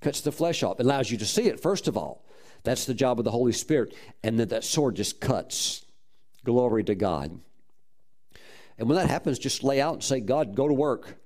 [0.00, 0.80] Cuts the flesh off.
[0.80, 2.24] It allows you to see it, first of all.
[2.64, 3.94] That's the job of the Holy Spirit.
[4.22, 5.84] And then that sword just cuts.
[6.44, 7.40] Glory to God.
[8.78, 11.18] And when that happens, just lay out and say, God, go to work.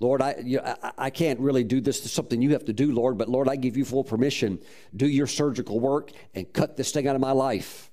[0.00, 2.04] Lord, I, you know, I, I can't really do this.
[2.04, 4.58] It's something you have to do, Lord, but Lord, I give you full permission.
[4.94, 7.90] Do your surgical work and cut this thing out of my life.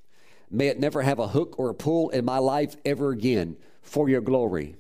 [0.51, 4.09] May it never have a hook or a pull in my life ever again for
[4.09, 4.75] your glory.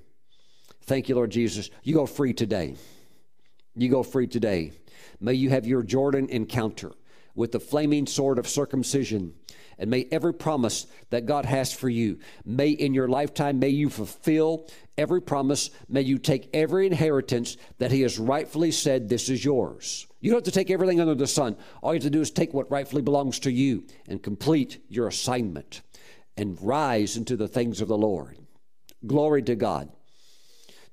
[0.83, 1.69] Thank you, Lord Jesus.
[1.83, 2.75] You go free today.
[3.75, 4.73] You go free today.
[5.19, 6.91] May you have your Jordan encounter
[7.35, 9.33] with the flaming sword of circumcision
[9.81, 13.89] and may every promise that God has for you, may in your lifetime, may you
[13.89, 15.71] fulfill every promise.
[15.89, 20.05] May you take every inheritance that He has rightfully said, This is yours.
[20.21, 21.57] You don't have to take everything under the sun.
[21.81, 25.07] All you have to do is take what rightfully belongs to you and complete your
[25.07, 25.81] assignment
[26.37, 28.37] and rise into the things of the Lord.
[29.05, 29.91] Glory to God.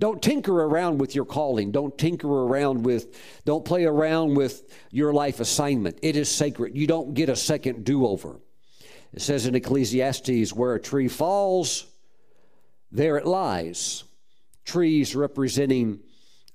[0.01, 1.73] Don't tinker around with your calling.
[1.73, 5.99] Don't tinker around with, don't play around with your life assignment.
[6.03, 6.77] It is sacred.
[6.77, 8.41] You don't get a second do over.
[9.13, 11.87] It says in Ecclesiastes, where a tree falls,
[12.93, 14.05] there it lies.
[14.65, 16.01] Trees representing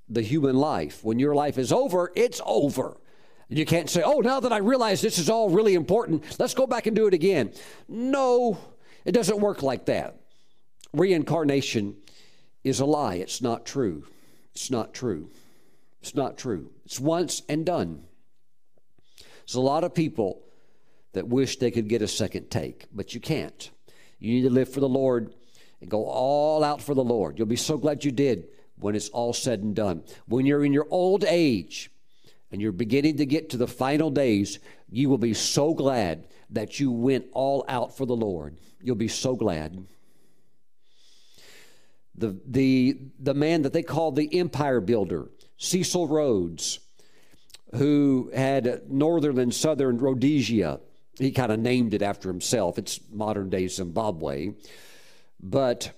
[0.10, 1.04] the human life.
[1.04, 2.98] When your life is over, it's over.
[3.50, 6.66] You can't say, oh, now that I realize this is all really important, let's go
[6.66, 7.54] back and do it again.
[7.88, 8.58] No,
[9.06, 10.20] it doesn't work like that.
[10.94, 11.98] Reincarnation
[12.64, 13.16] is a lie.
[13.16, 14.06] It's not true.
[14.56, 15.30] It's not true.
[16.02, 16.72] It's not true.
[16.86, 18.04] It's once and done.
[19.46, 20.42] There's a lot of people
[21.12, 23.70] that wish they could get a second take, but you can't.
[24.20, 25.34] You need to live for the Lord
[25.82, 27.38] and go all out for the Lord.
[27.38, 28.48] You'll be so glad you did
[28.78, 30.04] when it's all said and done.
[30.28, 31.92] When you're in your old age
[32.52, 34.60] and you're beginning to get to the final days,
[34.90, 38.58] you will be so glad that you went all out for the Lord.
[38.82, 39.86] You'll be so glad.
[42.16, 46.80] The, the, the man that they called the empire builder, Cecil Rhodes,
[47.76, 50.80] who had northern and southern Rhodesia,
[51.18, 52.78] he kind of named it after himself.
[52.78, 54.54] It's modern day Zimbabwe.
[55.42, 55.92] But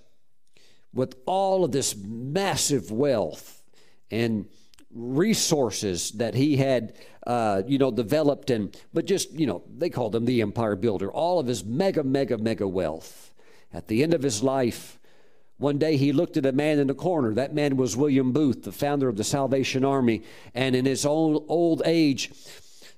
[0.96, 3.62] with all of this massive wealth
[4.10, 4.48] and
[4.92, 6.94] resources that he had,
[7.28, 11.12] uh, you know, developed and, but just, you know, they called him the empire builder,
[11.12, 13.34] all of his mega, mega, mega wealth.
[13.74, 14.98] At the end of his life,
[15.58, 17.34] one day he looked at a man in the corner.
[17.34, 20.24] That man was William Booth, the founder of the Salvation Army.
[20.54, 22.32] And in his own old age,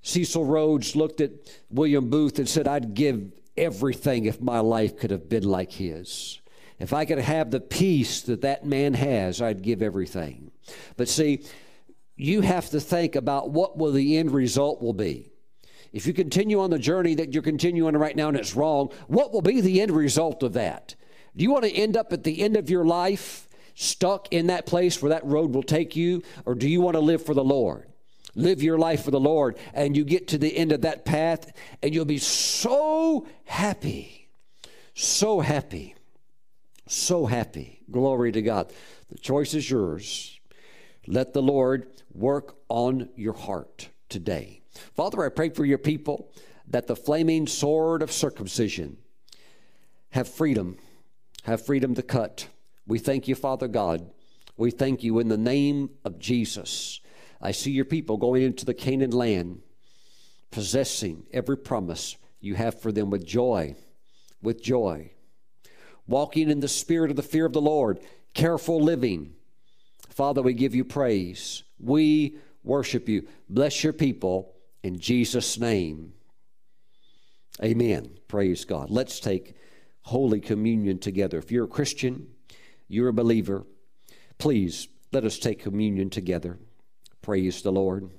[0.04, 1.32] Cecil Rhodes looked at
[1.72, 6.40] William Booth and said, I'd give everything if my life could have been like his.
[6.80, 10.52] If I could have the peace that that man has, I'd give everything.
[10.96, 11.44] But see,
[12.16, 15.32] you have to think about what will the end result will be.
[15.94, 19.32] If you continue on the journey that you're continuing right now and it's wrong, what
[19.32, 20.96] will be the end result of that?
[21.36, 24.66] Do you want to end up at the end of your life stuck in that
[24.66, 27.44] place where that road will take you, or do you want to live for the
[27.44, 27.88] Lord?
[28.38, 31.52] live your life for the Lord, and you get to the end of that path,
[31.82, 34.30] and you'll be so happy,
[34.94, 35.96] so happy,
[36.88, 37.82] so happy.
[37.90, 38.72] Glory to God.
[39.10, 40.40] The choice is yours.
[41.06, 44.62] Let the Lord work on your heart today.
[44.96, 46.32] Father, I pray for your people
[46.68, 48.98] that the flaming sword of circumcision
[50.10, 50.78] have freedom,
[51.44, 52.48] have freedom to cut.
[52.86, 54.10] We thank you, Father God.
[54.58, 57.00] We thank you in the name of Jesus
[57.42, 59.62] I see your people going into the Canaan land,
[60.52, 63.76] possessing every promise you have for them with joy,
[64.42, 65.12] with joy.
[66.08, 68.00] Walking in the spirit of the fear of the Lord,
[68.34, 69.34] careful living.
[70.10, 71.64] Father, we give you praise.
[71.80, 73.28] We worship you.
[73.50, 76.14] Bless your people in Jesus' name.
[77.64, 78.18] Amen.
[78.28, 78.90] Praise God.
[78.90, 79.56] Let's take
[80.04, 81.38] Holy Communion together.
[81.40, 82.28] If you're a Christian,
[82.88, 83.66] you're a believer,
[84.38, 86.58] please let us take communion together.
[87.22, 88.10] Praise the Lord.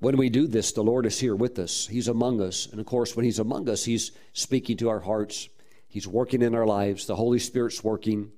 [0.00, 1.88] When we do this, the Lord is here with us.
[1.88, 2.66] He's among us.
[2.66, 5.48] And of course, when He's among us, He's speaking to our hearts.
[5.88, 7.06] He's working in our lives.
[7.06, 8.30] The Holy Spirit's working.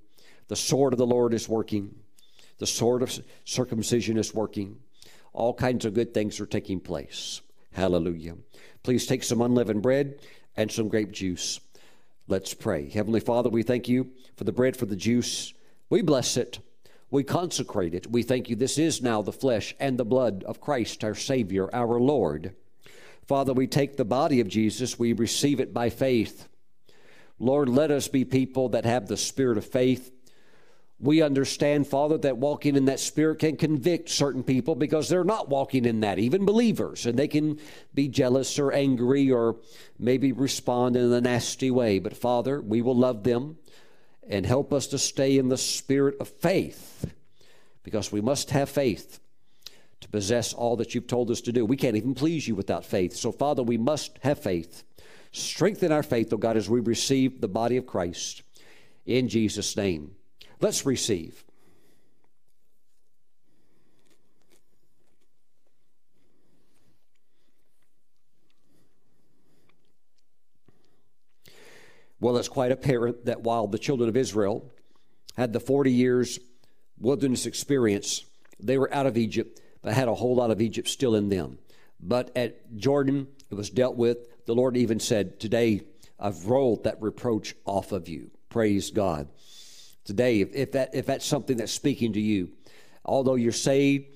[0.48, 1.94] The sword of the Lord is working.
[2.58, 3.12] The sword of
[3.44, 4.78] circumcision is working.
[5.32, 7.40] All kinds of good things are taking place.
[7.72, 8.36] Hallelujah.
[8.82, 10.20] Please take some unleavened bread
[10.56, 11.60] and some grape juice.
[12.28, 12.88] Let's pray.
[12.88, 15.52] Heavenly Father, we thank you for the bread, for the juice.
[15.88, 16.60] We bless it.
[17.10, 18.10] We consecrate it.
[18.10, 18.56] We thank you.
[18.56, 22.54] This is now the flesh and the blood of Christ, our Savior, our Lord.
[23.26, 26.48] Father, we take the body of Jesus, we receive it by faith.
[27.40, 30.12] Lord, let us be people that have the spirit of faith.
[31.00, 35.48] We understand, Father, that walking in that spirit can convict certain people because they're not
[35.48, 37.58] walking in that, even believers, and they can
[37.94, 39.56] be jealous or angry or
[39.98, 41.98] maybe respond in a nasty way.
[41.98, 43.56] But Father, we will love them
[44.28, 47.10] and help us to stay in the spirit of faith
[47.82, 49.18] because we must have faith
[50.00, 51.64] to possess all that you've told us to do.
[51.64, 53.16] We can't even please you without faith.
[53.16, 54.84] So, Father, we must have faith.
[55.32, 58.42] Strengthen our faith, O God, as we receive the body of Christ.
[59.06, 60.16] In Jesus' name.
[60.60, 61.44] Let's receive.
[72.20, 74.70] Well, it's quite apparent that while the children of Israel
[75.36, 76.38] had the 40 years
[76.98, 78.24] wilderness experience,
[78.58, 81.58] they were out of Egypt, but had a whole lot of Egypt still in them.
[81.98, 84.44] But at Jordan, it was dealt with.
[84.46, 85.82] The Lord even said, Today
[86.18, 88.30] I've rolled that reproach off of you.
[88.48, 89.28] Praise God.
[90.04, 92.50] Today, if, if, that, if that's something that's speaking to you,
[93.04, 94.06] although you're saved,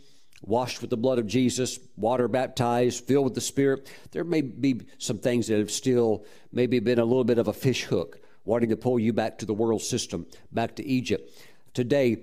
[0.43, 4.81] washed with the blood of Jesus, water baptized, filled with the Spirit, there may be
[4.99, 8.71] some things that have still maybe been a little bit of a fish hook, wanting
[8.71, 11.31] to pull you back to the world system, back to Egypt.
[11.73, 12.23] today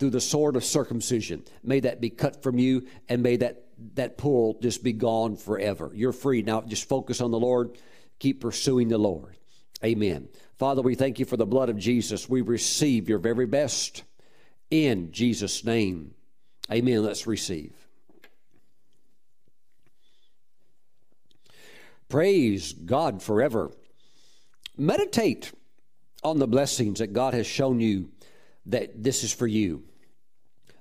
[0.00, 1.44] through the sword of circumcision.
[1.62, 5.90] May that be cut from you and may that, that pull just be gone forever.
[5.94, 6.42] You're free.
[6.42, 7.78] Now just focus on the Lord.
[8.18, 9.36] Keep pursuing the Lord.
[9.82, 10.28] Amen.
[10.58, 12.28] Father, we thank you for the blood of Jesus.
[12.28, 14.04] We receive your very best
[14.70, 16.14] in Jesus' name.
[16.70, 17.02] Amen.
[17.02, 17.72] Let's receive.
[22.08, 23.70] Praise God forever.
[24.76, 25.52] Meditate
[26.22, 28.10] on the blessings that God has shown you
[28.66, 29.84] that this is for you.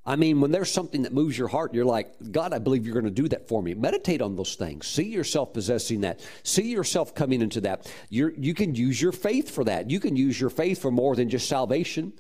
[0.05, 2.93] I mean, when there's something that moves your heart, you're like, God, I believe you're
[2.93, 3.73] going to do that for me.
[3.73, 4.87] Meditate on those things.
[4.87, 6.21] See yourself possessing that.
[6.43, 7.91] See yourself coming into that.
[8.09, 9.89] You're, you can use your faith for that.
[9.89, 12.13] You can use your faith for more than just salvation,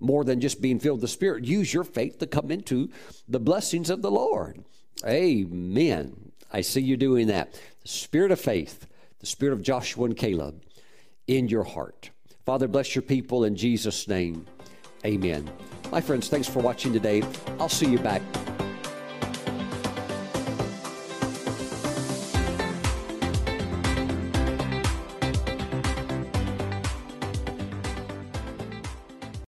[0.00, 1.44] more than just being filled with the Spirit.
[1.44, 2.90] Use your faith to come into
[3.28, 4.64] the blessings of the Lord.
[5.06, 6.32] Amen.
[6.52, 7.52] I see you doing that.
[7.82, 8.86] The spirit of faith,
[9.18, 10.62] the spirit of Joshua and Caleb
[11.26, 12.10] in your heart.
[12.46, 14.46] Father, bless your people in Jesus' name.
[15.04, 15.50] Amen.
[15.94, 17.22] My friends, thanks for watching today.
[17.60, 18.20] I'll see you back